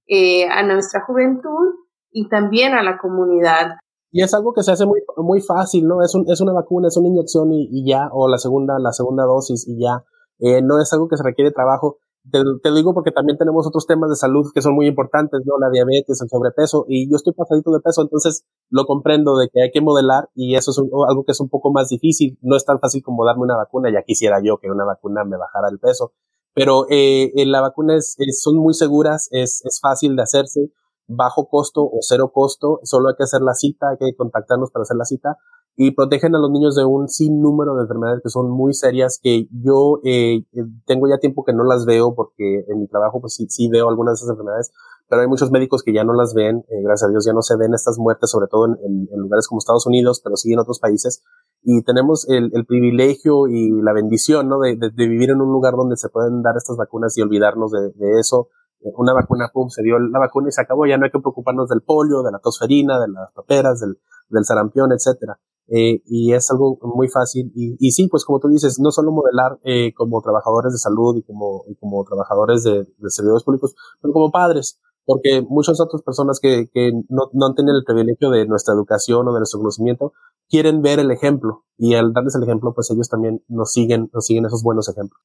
eh, 0.08 0.48
a 0.48 0.64
nuestra 0.64 1.04
juventud 1.06 1.76
y 2.12 2.30
también 2.30 2.74
a 2.74 2.84
la 2.84 2.98
comunidad. 3.00 3.78
Y 4.12 4.22
es 4.22 4.34
algo 4.34 4.54
que 4.54 4.62
se 4.62 4.72
hace 4.72 4.86
muy, 4.86 5.02
muy 5.18 5.42
fácil, 5.42 5.88
¿no? 5.88 6.04
Es, 6.04 6.14
un, 6.14 6.26
es 6.30 6.42
una 6.42 6.54
vacuna, 6.54 6.90
es 6.90 6.98
una 6.98 7.08
inyección 7.08 7.52
y, 7.52 7.68
y 7.72 7.90
ya, 7.90 8.10
o 8.12 8.28
la 8.28 8.38
segunda, 8.38 8.78
la 8.80 8.92
segunda 8.92 9.24
dosis 9.24 9.68
y 9.68 9.82
ya. 9.82 10.04
Eh, 10.40 10.62
no 10.62 10.80
es 10.80 10.92
algo 10.94 11.08
que 11.08 11.18
se 11.18 11.24
requiere 11.24 11.52
trabajo. 11.52 11.98
Te, 12.30 12.44
te, 12.62 12.72
digo 12.72 12.94
porque 12.94 13.12
también 13.12 13.38
tenemos 13.38 13.66
otros 13.66 13.88
temas 13.88 14.10
de 14.12 14.16
salud 14.16 14.46
que 14.54 14.62
son 14.62 14.76
muy 14.76 14.86
importantes, 14.86 15.42
¿no? 15.44 15.58
La 15.58 15.72
diabetes, 15.72 16.22
el 16.22 16.30
sobrepeso, 16.30 16.86
y 16.88 17.10
yo 17.10 17.16
estoy 17.16 17.34
pasadito 17.34 17.72
de 17.72 17.80
peso, 17.80 18.04
entonces 18.04 18.46
lo 18.70 18.86
comprendo 18.86 19.38
de 19.38 19.50
que 19.50 19.64
hay 19.64 19.72
que 19.72 19.82
modelar 19.82 20.30
y 20.36 20.56
eso 20.56 20.70
es 20.70 20.78
un, 20.78 20.92
algo 21.10 21.24
que 21.26 21.32
es 21.32 21.40
un 21.40 21.50
poco 21.50 21.72
más 21.72 21.90
difícil. 21.90 22.38
No 22.42 22.56
es 22.56 22.64
tan 22.64 22.80
fácil 22.80 23.02
como 23.02 23.26
darme 23.26 23.44
una 23.44 23.58
vacuna, 23.58 23.90
ya 23.92 24.04
quisiera 24.04 24.38
yo 24.44 24.58
que 24.58 24.70
una 24.70 24.86
vacuna 24.86 25.24
me 25.24 25.38
bajara 25.38 25.70
el 25.72 25.80
peso, 25.80 26.14
pero 26.54 26.86
eh, 26.90 27.32
la 27.48 27.62
vacuna 27.62 27.96
es, 27.96 28.16
es, 28.20 28.42
son 28.42 28.58
muy 28.58 28.76
seguras, 28.76 29.28
es, 29.32 29.66
es 29.66 29.80
fácil 29.82 30.16
de 30.16 30.22
hacerse, 30.22 30.72
bajo 31.08 31.48
costo 31.50 31.82
o 31.84 32.00
cero 32.02 32.32
costo, 32.32 32.80
solo 32.84 33.10
hay 33.10 33.16
que 33.16 33.24
hacer 33.24 33.42
la 33.42 33.56
cita, 33.56 33.90
hay 33.90 33.98
que 33.98 34.16
contactarnos 34.16 34.70
para 34.72 34.84
hacer 34.84 34.98
la 34.98 35.06
cita 35.06 35.38
y 35.76 35.92
protegen 35.92 36.36
a 36.36 36.40
los 36.40 36.52
niños 36.52 36.76
de 36.76 36.84
un 36.84 37.08
sinnúmero 37.08 37.76
de 37.76 37.84
enfermedades 37.84 38.22
que 38.22 38.30
son 38.30 38.52
muy 38.52 38.74
serias 38.74 39.20
que 39.22 39.48
yo 39.52 40.00
eh, 40.04 40.44
tengo 40.86 41.08
ya 41.08 41.18
tiempo 41.18 41.44
que 41.44 41.54
no 41.54 41.64
las 41.64 41.86
veo 41.86 42.14
porque 42.14 42.66
en 42.68 42.80
mi 42.82 42.88
trabajo 42.88 43.22
pues 43.22 43.36
sí, 43.36 43.48
sí 43.50 43.70
veo 43.70 43.90
algunas 43.90 44.14
de 44.14 44.26
esas 44.26 44.30
enfermedades, 44.32 44.72
pero 45.10 45.22
hay 45.22 45.28
muchos 45.28 45.52
médicos 45.52 45.84
que 45.84 45.94
ya 45.94 46.04
no 46.04 46.14
las 46.14 46.34
ven, 46.34 46.66
eh, 46.70 46.82
gracias 46.84 47.08
a 47.08 47.12
Dios 47.12 47.26
ya 47.26 47.34
no 47.34 47.42
se 47.42 47.56
ven 47.56 47.74
estas 47.74 47.98
muertes, 47.98 48.30
sobre 48.30 48.48
todo 48.48 48.66
en, 48.66 49.08
lugares 49.12 49.48
como 49.48 49.60
Estados 49.60 49.86
Unidos, 49.86 50.22
pero 50.24 50.36
sí 50.36 50.52
en 50.52 50.60
otros 50.60 50.80
países, 50.80 51.24
y 51.64 51.84
tenemos 51.84 52.28
el, 52.30 52.52
privilegio 52.66 53.48
y 53.48 53.72
la 53.82 53.94
bendición 53.94 54.50
¿no? 54.50 54.60
de, 54.60 54.76
vivir 54.96 55.30
en 55.30 55.42
un 55.42 55.52
lugar 55.52 55.76
donde 55.76 55.96
se 55.96 56.10
pueden 56.10 56.42
dar 56.42 56.58
estas 56.58 56.78
vacunas 56.78 57.18
y 57.18 57.22
olvidarnos 57.22 57.72
de, 57.72 57.92
de 57.92 58.20
eso. 58.20 58.50
Eh, 58.82 58.92
una 58.98 59.14
vacuna, 59.14 59.50
pum, 59.54 59.70
se 59.70 59.84
dio 59.84 60.00
la 60.00 60.20
vacuna 60.20 60.50
y 60.50 60.52
se 60.52 60.62
acabó, 60.62 60.86
ya 60.86 60.98
no 60.98 61.06
hay 61.06 61.12
que 61.12 61.20
preocuparnos 61.20 61.70
del 61.70 61.82
polio, 61.82 62.24
de 62.24 62.32
la 62.32 62.40
tosferina, 62.40 63.00
de 63.00 63.10
las 63.10 63.32
paperas, 63.32 63.80
del, 63.80 64.00
del 64.30 64.46
sarampión, 64.46 64.92
etcétera. 64.92 65.40
Eh, 65.74 66.02
y 66.06 66.34
es 66.34 66.52
algo 66.52 66.78
muy 66.82 67.08
fácil. 67.08 67.50
Y, 67.56 67.92
sí, 67.92 68.10
pues 68.10 68.26
como 68.26 68.40
tú 68.40 68.50
dices, 68.50 68.78
no 68.80 68.92
solo 68.92 69.12
modelar 69.12 69.58
eh, 69.64 69.94
como 69.94 70.22
trabajadores 70.22 70.74
de 70.74 70.78
salud 70.78 71.16
y 71.16 71.24
como, 71.24 71.64
como 71.80 72.04
trabajadores 72.04 72.64
de, 72.64 72.84
de, 72.98 73.10
servidores 73.10 73.44
públicos, 73.44 73.74
pero 74.02 74.14
como 74.14 74.32
padres, 74.32 74.82
porque 75.06 75.42
muchas 75.50 75.80
otras 75.80 76.02
personas 76.02 76.40
que, 76.42 76.70
que 76.74 76.92
no, 77.08 77.30
no 77.32 77.46
han 77.46 77.56
tenido 77.56 77.78
el 77.78 77.86
privilegio 77.86 78.30
de 78.32 78.46
nuestra 78.48 78.74
educación 78.74 79.28
o 79.28 79.34
de 79.34 79.40
nuestro 79.40 79.60
conocimiento 79.60 80.12
quieren 80.50 80.82
ver 80.82 81.00
el 81.00 81.10
ejemplo 81.10 81.64
y 81.78 81.96
al 81.96 82.12
darles 82.12 82.36
el 82.36 82.44
ejemplo, 82.44 82.74
pues 82.76 82.92
ellos 82.92 83.08
también 83.08 83.42
nos 83.48 83.72
siguen, 83.72 84.10
nos 84.14 84.26
siguen 84.26 84.46
esos 84.46 84.64
buenos 84.64 84.90
ejemplos. 84.90 85.22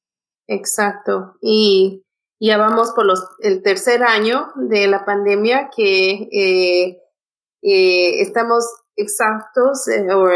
Exacto. 0.47 1.35
Y 1.41 2.05
Ya 2.39 2.57
vamos 2.57 2.91
por 2.95 3.05
los, 3.05 3.19
el 3.39 3.61
tercer 3.63 4.03
año 4.03 4.47
de 4.55 4.87
la 4.87 5.03
pandemia 5.03 5.69
que 5.75 6.29
eh, 6.31 7.01
eh, 7.61 8.21
estamos 8.21 8.63
exactos, 8.97 9.87
eh, 9.87 10.05
o, 10.13 10.27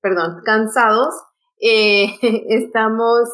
perdón, 0.00 0.40
cansados. 0.44 1.14
estamos, 1.64 3.28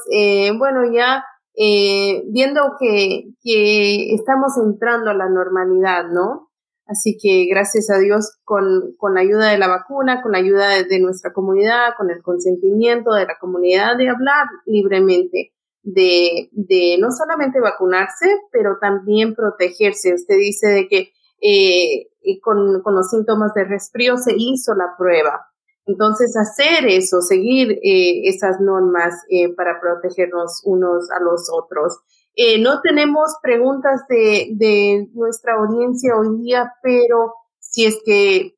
bueno, 0.58 0.92
ya 0.92 1.24
viendo 1.54 2.76
que, 2.78 3.30
que 3.42 4.12
estamos 4.12 4.52
entrando 4.62 5.10
a 5.10 5.14
la 5.14 5.30
normalidad, 5.30 6.04
¿no? 6.10 6.48
Así 6.88 7.18
que 7.22 7.44
gracias 7.50 7.90
a 7.90 7.98
Dios, 7.98 8.38
con, 8.44 8.94
con 8.96 9.12
la 9.12 9.20
ayuda 9.20 9.50
de 9.50 9.58
la 9.58 9.68
vacuna, 9.68 10.22
con 10.22 10.32
la 10.32 10.38
ayuda 10.38 10.82
de, 10.82 11.00
nuestra 11.00 11.34
comunidad, 11.34 11.90
con 11.98 12.10
el 12.10 12.22
consentimiento 12.22 13.12
de 13.12 13.26
la 13.26 13.36
comunidad 13.38 13.98
de 13.98 14.08
hablar 14.08 14.46
libremente, 14.64 15.52
de, 15.82 16.48
de 16.52 16.96
no 16.98 17.10
solamente 17.10 17.60
vacunarse, 17.60 18.40
pero 18.50 18.78
también 18.80 19.34
protegerse. 19.34 20.14
Usted 20.14 20.36
dice 20.38 20.68
de 20.68 20.88
que 20.88 21.12
eh, 21.42 22.08
con, 22.42 22.82
con, 22.82 22.94
los 22.94 23.10
síntomas 23.10 23.54
de 23.54 23.64
resfrío 23.64 24.16
se 24.16 24.34
hizo 24.36 24.74
la 24.74 24.94
prueba. 24.96 25.46
Entonces, 25.86 26.36
hacer 26.36 26.86
eso, 26.86 27.22
seguir 27.22 27.72
eh, 27.82 28.28
esas 28.28 28.60
normas 28.60 29.14
eh, 29.30 29.54
para 29.54 29.80
protegernos 29.80 30.60
unos 30.64 31.10
a 31.10 31.22
los 31.22 31.48
otros. 31.50 32.00
Eh, 32.34 32.60
no 32.60 32.80
tenemos 32.82 33.36
preguntas 33.42 34.02
de, 34.08 35.08
nuestra 35.14 35.54
audiencia 35.54 36.14
hoy 36.16 36.42
día, 36.42 36.72
pero 36.82 37.34
si 37.58 37.86
es 37.86 37.98
que 38.04 38.54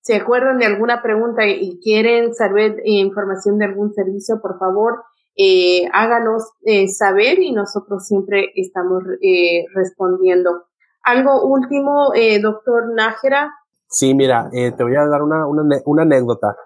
se 0.00 0.16
acuerdan 0.16 0.58
de 0.58 0.66
alguna 0.66 1.02
pregunta 1.02 1.46
y 1.46 1.78
quieren 1.80 2.34
saber 2.34 2.78
eh, 2.78 3.00
información 3.00 3.58
de 3.58 3.66
algún 3.66 3.92
servicio, 3.92 4.40
por 4.40 4.58
favor, 4.58 5.02
eh, 5.34 5.88
háganos 5.92 6.52
eh, 6.64 6.88
saber 6.88 7.38
y 7.38 7.52
nosotros 7.52 8.06
siempre 8.06 8.52
estamos 8.54 9.02
eh, 9.22 9.64
respondiendo. 9.74 10.64
Algo 11.02 11.44
último, 11.44 12.12
eh, 12.14 12.40
doctor 12.40 12.94
Nájera. 12.94 13.52
Sí, 13.88 14.14
mira, 14.14 14.48
te 14.50 14.82
voy 14.82 14.96
a 14.96 15.06
dar 15.06 15.22
una, 15.22 15.46
una, 15.46 16.02
anécdota 16.02 16.56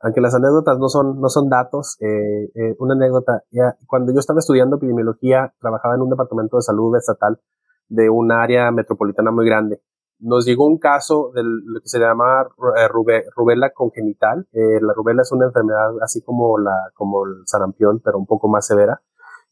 aunque 0.00 0.20
las 0.20 0.34
anécdotas 0.34 0.78
no 0.78 0.90
son, 0.90 1.18
no 1.18 1.30
son 1.30 1.48
datos, 1.48 1.96
eh, 1.98 2.50
eh, 2.54 2.76
una 2.78 2.92
anécdota, 2.92 3.42
cuando 3.86 4.12
yo 4.12 4.18
estaba 4.18 4.40
estudiando 4.40 4.76
epidemiología, 4.76 5.54
trabajaba 5.58 5.94
en 5.94 6.02
un 6.02 6.10
departamento 6.10 6.58
de 6.58 6.62
salud 6.62 6.94
estatal 6.94 7.40
de 7.88 8.10
un 8.10 8.32
área 8.32 8.70
metropolitana 8.70 9.30
muy 9.30 9.46
grande. 9.46 9.80
Nos 10.18 10.46
llegó 10.46 10.66
un 10.66 10.78
caso 10.78 11.32
de 11.34 11.42
lo 11.42 11.80
que 11.80 11.88
se 11.88 11.98
llama 11.98 12.46
eh, 12.76 12.88
rubela 13.34 13.70
congenital. 13.70 14.46
Eh, 14.52 14.78
la 14.80 14.92
rubela 14.94 15.22
es 15.22 15.32
una 15.32 15.46
enfermedad 15.46 15.90
así 16.02 16.22
como 16.22 16.58
la, 16.58 16.90
como 16.94 17.26
el 17.26 17.42
sarampión, 17.46 18.00
pero 18.04 18.18
un 18.18 18.26
poco 18.26 18.48
más 18.48 18.66
severa. 18.66 19.02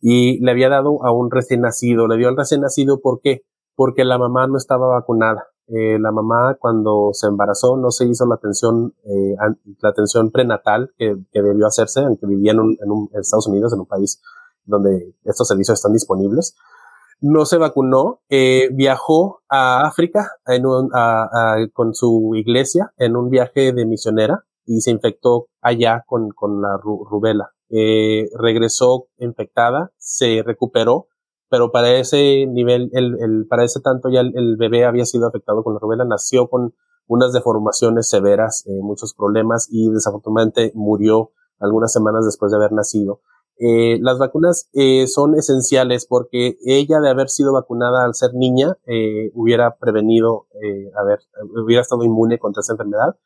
Y 0.00 0.42
le 0.44 0.50
había 0.50 0.68
dado 0.68 1.04
a 1.04 1.12
un 1.12 1.30
recién 1.30 1.60
nacido. 1.60 2.08
Le 2.08 2.16
dio 2.16 2.28
al 2.28 2.36
recién 2.36 2.60
nacido, 2.60 3.00
¿por 3.00 3.20
qué? 3.20 3.42
Porque 3.74 4.04
la 4.04 4.18
mamá 4.18 4.46
no 4.46 4.56
estaba 4.56 4.86
vacunada 4.86 5.46
eh, 5.68 5.98
la 5.98 6.10
mamá 6.10 6.56
cuando 6.58 7.10
se 7.12 7.28
embarazó 7.28 7.76
no 7.76 7.90
se 7.90 8.06
hizo 8.06 8.26
la 8.26 8.34
atención, 8.34 8.94
eh, 9.04 9.34
la 9.80 9.88
atención 9.88 10.30
prenatal 10.30 10.92
que, 10.98 11.16
que, 11.30 11.40
debió 11.40 11.66
hacerse, 11.66 12.00
aunque 12.00 12.26
vivía 12.26 12.52
en, 12.52 12.60
un, 12.60 12.76
en, 12.82 12.90
un, 12.90 13.08
en, 13.12 13.20
Estados 13.20 13.46
Unidos, 13.46 13.72
en 13.72 13.80
un 13.80 13.86
país 13.86 14.20
donde 14.64 15.14
estos 15.24 15.48
servicios 15.48 15.78
están 15.78 15.92
disponibles. 15.92 16.56
No 17.20 17.46
se 17.46 17.56
vacunó, 17.56 18.20
eh, 18.28 18.68
viajó 18.72 19.42
a 19.48 19.86
África 19.86 20.32
en 20.46 20.66
un, 20.66 20.90
a, 20.92 21.22
a, 21.54 21.68
con 21.72 21.94
su 21.94 22.32
iglesia 22.34 22.92
en 22.98 23.16
un 23.16 23.30
viaje 23.30 23.72
de 23.72 23.86
misionera 23.86 24.44
y 24.66 24.80
se 24.80 24.90
infectó 24.90 25.46
allá 25.60 26.04
con, 26.06 26.30
con 26.30 26.60
la 26.60 26.76
rubela. 26.82 27.52
Eh, 27.70 28.28
regresó 28.38 29.06
infectada, 29.18 29.92
se 29.96 30.42
recuperó, 30.44 31.06
pero 31.52 31.70
para 31.70 31.90
ese 31.96 32.46
nivel, 32.46 32.88
el, 32.94 33.18
el, 33.20 33.46
para 33.46 33.62
ese 33.62 33.80
tanto 33.80 34.08
ya 34.08 34.20
el, 34.20 34.56
bebé 34.56 34.86
había 34.86 35.04
sido 35.04 35.26
afectado 35.26 35.62
con 35.62 35.74
la 35.74 35.80
rubela, 35.80 36.06
nació 36.06 36.48
con 36.48 36.72
unas 37.06 37.34
deformaciones 37.34 38.08
severas, 38.08 38.64
eh, 38.66 38.80
muchos 38.80 39.12
problemas 39.12 39.68
y 39.70 39.90
desafortunadamente 39.90 40.72
murió 40.74 41.32
algunas 41.58 41.92
semanas 41.92 42.24
después 42.24 42.52
de 42.52 42.56
haber 42.56 42.72
nacido. 42.72 43.20
Eh, 43.58 43.98
las 44.00 44.18
vacunas 44.18 44.70
eh, 44.72 45.06
son 45.08 45.34
esenciales 45.34 46.06
porque 46.06 46.56
ella 46.64 47.00
de 47.00 47.10
haber 47.10 47.28
sido 47.28 47.52
vacunada 47.52 48.06
al 48.06 48.14
ser 48.14 48.30
niña 48.32 48.78
eh, 48.86 49.30
hubiera 49.34 49.76
prevenido, 49.76 50.46
eh, 50.54 50.90
haber, 50.98 51.18
hubiera 51.62 51.82
estado 51.82 52.02
inmune 52.02 52.38
contra 52.38 52.60
esa 52.60 52.72
enfermedad. 52.72 53.18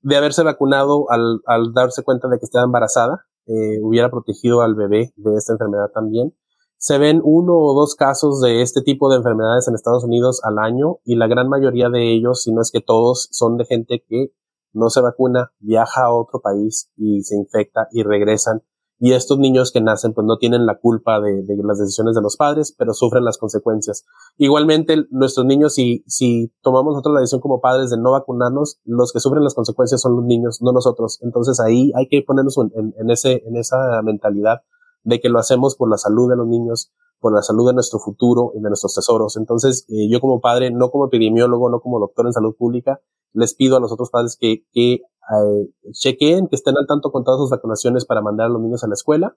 De 0.00 0.16
haberse 0.16 0.42
vacunado 0.42 1.10
al, 1.10 1.42
al 1.44 1.74
darse 1.74 2.02
cuenta 2.02 2.28
de 2.28 2.38
que 2.38 2.46
estaba 2.46 2.64
embarazada, 2.64 3.26
eh, 3.44 3.78
hubiera 3.82 4.10
protegido 4.10 4.62
al 4.62 4.74
bebé 4.74 5.12
de 5.16 5.34
esta 5.36 5.52
enfermedad 5.52 5.90
también 5.92 6.32
se 6.78 6.96
ven 6.96 7.20
uno 7.24 7.58
o 7.58 7.74
dos 7.74 7.96
casos 7.96 8.40
de 8.40 8.62
este 8.62 8.82
tipo 8.82 9.10
de 9.10 9.16
enfermedades 9.16 9.66
en 9.66 9.74
Estados 9.74 10.04
Unidos 10.04 10.40
al 10.44 10.58
año 10.58 10.98
y 11.04 11.16
la 11.16 11.26
gran 11.26 11.48
mayoría 11.48 11.90
de 11.90 12.12
ellos, 12.12 12.42
si 12.42 12.52
no 12.52 12.62
es 12.62 12.70
que 12.70 12.80
todos, 12.80 13.28
son 13.32 13.56
de 13.56 13.64
gente 13.64 14.04
que 14.08 14.32
no 14.72 14.88
se 14.88 15.00
vacuna, 15.00 15.52
viaja 15.58 16.04
a 16.04 16.14
otro 16.14 16.40
país 16.40 16.90
y 16.96 17.22
se 17.22 17.36
infecta 17.36 17.88
y 17.90 18.04
regresan. 18.04 18.62
Y 19.00 19.12
estos 19.12 19.38
niños 19.38 19.70
que 19.72 19.80
nacen 19.80 20.12
pues 20.12 20.26
no 20.26 20.38
tienen 20.38 20.66
la 20.66 20.78
culpa 20.78 21.20
de, 21.20 21.44
las 21.64 21.78
decisiones 21.78 22.14
de 22.14 22.22
los 22.22 22.36
padres, 22.36 22.74
pero 22.76 22.94
sufren 22.94 23.24
las 23.24 23.38
consecuencias. 23.38 24.04
Igualmente, 24.36 25.06
nuestros 25.10 25.46
niños, 25.46 25.74
si, 25.74 26.04
si 26.06 26.52
tomamos 26.62 26.92
nosotros 26.92 27.14
la 27.14 27.20
decisión 27.20 27.40
como 27.40 27.60
padres 27.60 27.90
de 27.90 27.98
no 27.98 28.12
vacunarnos, 28.12 28.80
los 28.84 29.12
que 29.12 29.20
sufren 29.20 29.44
las 29.44 29.54
consecuencias 29.54 30.00
son 30.00 30.16
los 30.16 30.24
niños, 30.24 30.62
no 30.62 30.72
nosotros. 30.72 31.18
Entonces 31.22 31.60
ahí 31.60 31.92
hay 31.96 32.08
que 32.08 32.22
ponernos 32.22 32.56
en 32.58 33.10
ese, 33.10 33.42
en 33.46 33.56
esa 33.56 34.00
mentalidad 34.02 34.62
de 35.08 35.20
que 35.20 35.28
lo 35.28 35.38
hacemos 35.38 35.74
por 35.74 35.90
la 35.90 35.96
salud 35.96 36.28
de 36.28 36.36
los 36.36 36.46
niños, 36.46 36.92
por 37.18 37.34
la 37.34 37.42
salud 37.42 37.66
de 37.66 37.74
nuestro 37.74 37.98
futuro 37.98 38.52
y 38.54 38.60
de 38.60 38.68
nuestros 38.68 38.94
tesoros. 38.94 39.36
Entonces, 39.36 39.86
eh, 39.88 40.08
yo 40.10 40.20
como 40.20 40.40
padre, 40.40 40.70
no 40.70 40.90
como 40.90 41.06
epidemiólogo, 41.06 41.70
no 41.70 41.80
como 41.80 41.98
doctor 41.98 42.26
en 42.26 42.32
salud 42.32 42.54
pública, 42.56 43.00
les 43.32 43.54
pido 43.54 43.76
a 43.76 43.80
los 43.80 43.90
otros 43.90 44.10
padres 44.10 44.36
que, 44.38 44.64
que 44.72 44.92
eh, 44.92 45.70
chequeen, 45.92 46.48
que 46.48 46.56
estén 46.56 46.76
al 46.76 46.86
tanto 46.86 47.10
con 47.10 47.24
todas 47.24 47.40
sus 47.40 47.50
vacunaciones 47.50 48.04
para 48.04 48.20
mandar 48.20 48.46
a 48.46 48.50
los 48.50 48.60
niños 48.60 48.84
a 48.84 48.88
la 48.88 48.94
escuela, 48.94 49.34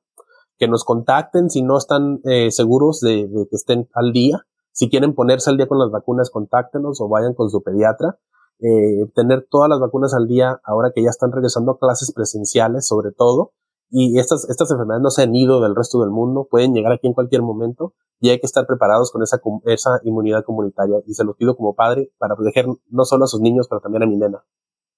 que 0.57 0.67
nos 0.67 0.83
contacten 0.83 1.49
si 1.49 1.61
no 1.61 1.77
están 1.77 2.19
eh, 2.25 2.51
seguros 2.51 2.99
de, 2.99 3.29
que 3.49 3.55
estén 3.55 3.87
al 3.93 4.11
día. 4.11 4.45
Si 4.73 4.89
quieren 4.89 5.15
ponerse 5.15 5.49
al 5.49 5.57
día 5.57 5.67
con 5.67 5.79
las 5.79 5.89
vacunas, 5.89 6.29
contáctenos 6.29 6.99
o 7.01 7.07
vayan 7.07 7.33
con 7.33 7.49
su 7.49 7.63
pediatra. 7.63 8.19
Eh, 8.59 9.09
tener 9.15 9.47
todas 9.49 9.69
las 9.69 9.79
vacunas 9.79 10.13
al 10.13 10.27
día 10.27 10.61
ahora 10.63 10.91
que 10.93 11.01
ya 11.01 11.09
están 11.09 11.31
regresando 11.31 11.71
a 11.71 11.79
clases 11.79 12.13
presenciales, 12.13 12.87
sobre 12.87 13.11
todo, 13.11 13.53
y 13.91 14.17
estas, 14.19 14.49
estas 14.49 14.71
enfermedades 14.71 15.03
no 15.03 15.09
se 15.09 15.23
han 15.23 15.35
ido 15.35 15.61
del 15.61 15.75
resto 15.75 15.99
del 15.99 16.09
mundo, 16.09 16.47
pueden 16.49 16.73
llegar 16.73 16.93
aquí 16.93 17.07
en 17.07 17.13
cualquier 17.13 17.41
momento 17.41 17.93
y 18.21 18.29
hay 18.29 18.39
que 18.39 18.45
estar 18.45 18.65
preparados 18.65 19.11
con 19.11 19.21
esa, 19.21 19.41
esa 19.65 19.99
inmunidad 20.03 20.45
comunitaria 20.45 20.97
y 21.05 21.13
se 21.13 21.25
lo 21.25 21.35
pido 21.35 21.57
como 21.57 21.75
padre 21.75 22.11
para 22.17 22.35
proteger 22.35 22.65
no 22.89 23.03
solo 23.03 23.25
a 23.25 23.27
sus 23.27 23.41
niños, 23.41 23.67
pero 23.69 23.81
también 23.81 24.03
a 24.03 24.07
mi 24.07 24.15
nena. 24.15 24.43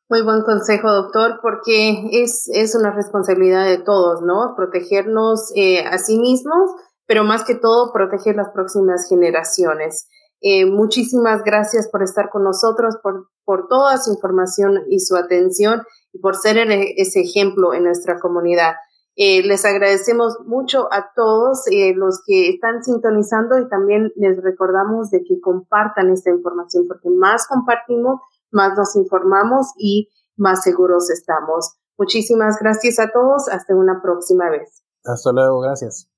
Muy 0.09 0.21
buen 0.21 0.43
consejo, 0.43 0.91
doctor, 0.91 1.39
porque 1.41 2.09
es, 2.11 2.47
es 2.53 2.75
una 2.75 2.91
responsabilidad 2.91 3.65
de 3.65 3.79
todos, 3.79 4.21
¿no? 4.21 4.53
Protegernos 4.55 5.51
eh, 5.55 5.83
a 5.85 5.97
sí 5.97 6.19
mismos, 6.19 6.69
pero 7.07 7.23
más 7.23 7.45
que 7.45 7.55
todo 7.55 7.91
proteger 7.91 8.35
las 8.35 8.49
próximas 8.49 9.07
generaciones. 9.09 10.07
Eh, 10.45 10.65
muchísimas 10.65 11.41
gracias 11.45 11.87
por 11.87 12.03
estar 12.03 12.29
con 12.29 12.43
nosotros, 12.43 12.97
por, 13.01 13.29
por 13.45 13.69
toda 13.69 13.97
su 13.97 14.11
información 14.11 14.83
y 14.89 14.99
su 14.99 15.15
atención 15.15 15.83
y 16.11 16.19
por 16.19 16.35
ser 16.35 16.57
ese 16.57 17.21
ejemplo 17.21 17.73
en 17.73 17.85
nuestra 17.85 18.19
comunidad. 18.19 18.73
Eh, 19.15 19.41
les 19.43 19.63
agradecemos 19.63 20.39
mucho 20.45 20.91
a 20.91 21.13
todos 21.15 21.65
eh, 21.71 21.93
los 21.95 22.21
que 22.25 22.49
están 22.49 22.83
sintonizando 22.83 23.57
y 23.57 23.69
también 23.69 24.11
les 24.17 24.43
recordamos 24.43 25.11
de 25.11 25.23
que 25.23 25.39
compartan 25.39 26.11
esta 26.11 26.29
información 26.29 26.89
porque 26.89 27.09
más 27.09 27.47
compartimos, 27.47 28.19
más 28.51 28.77
nos 28.77 28.97
informamos 28.97 29.67
y 29.77 30.09
más 30.35 30.61
seguros 30.63 31.09
estamos. 31.09 31.77
Muchísimas 31.97 32.57
gracias 32.59 32.99
a 32.99 33.11
todos. 33.13 33.47
Hasta 33.47 33.73
una 33.75 34.01
próxima 34.01 34.49
vez. 34.49 34.83
Hasta 35.05 35.31
luego. 35.31 35.61
Gracias. 35.61 36.12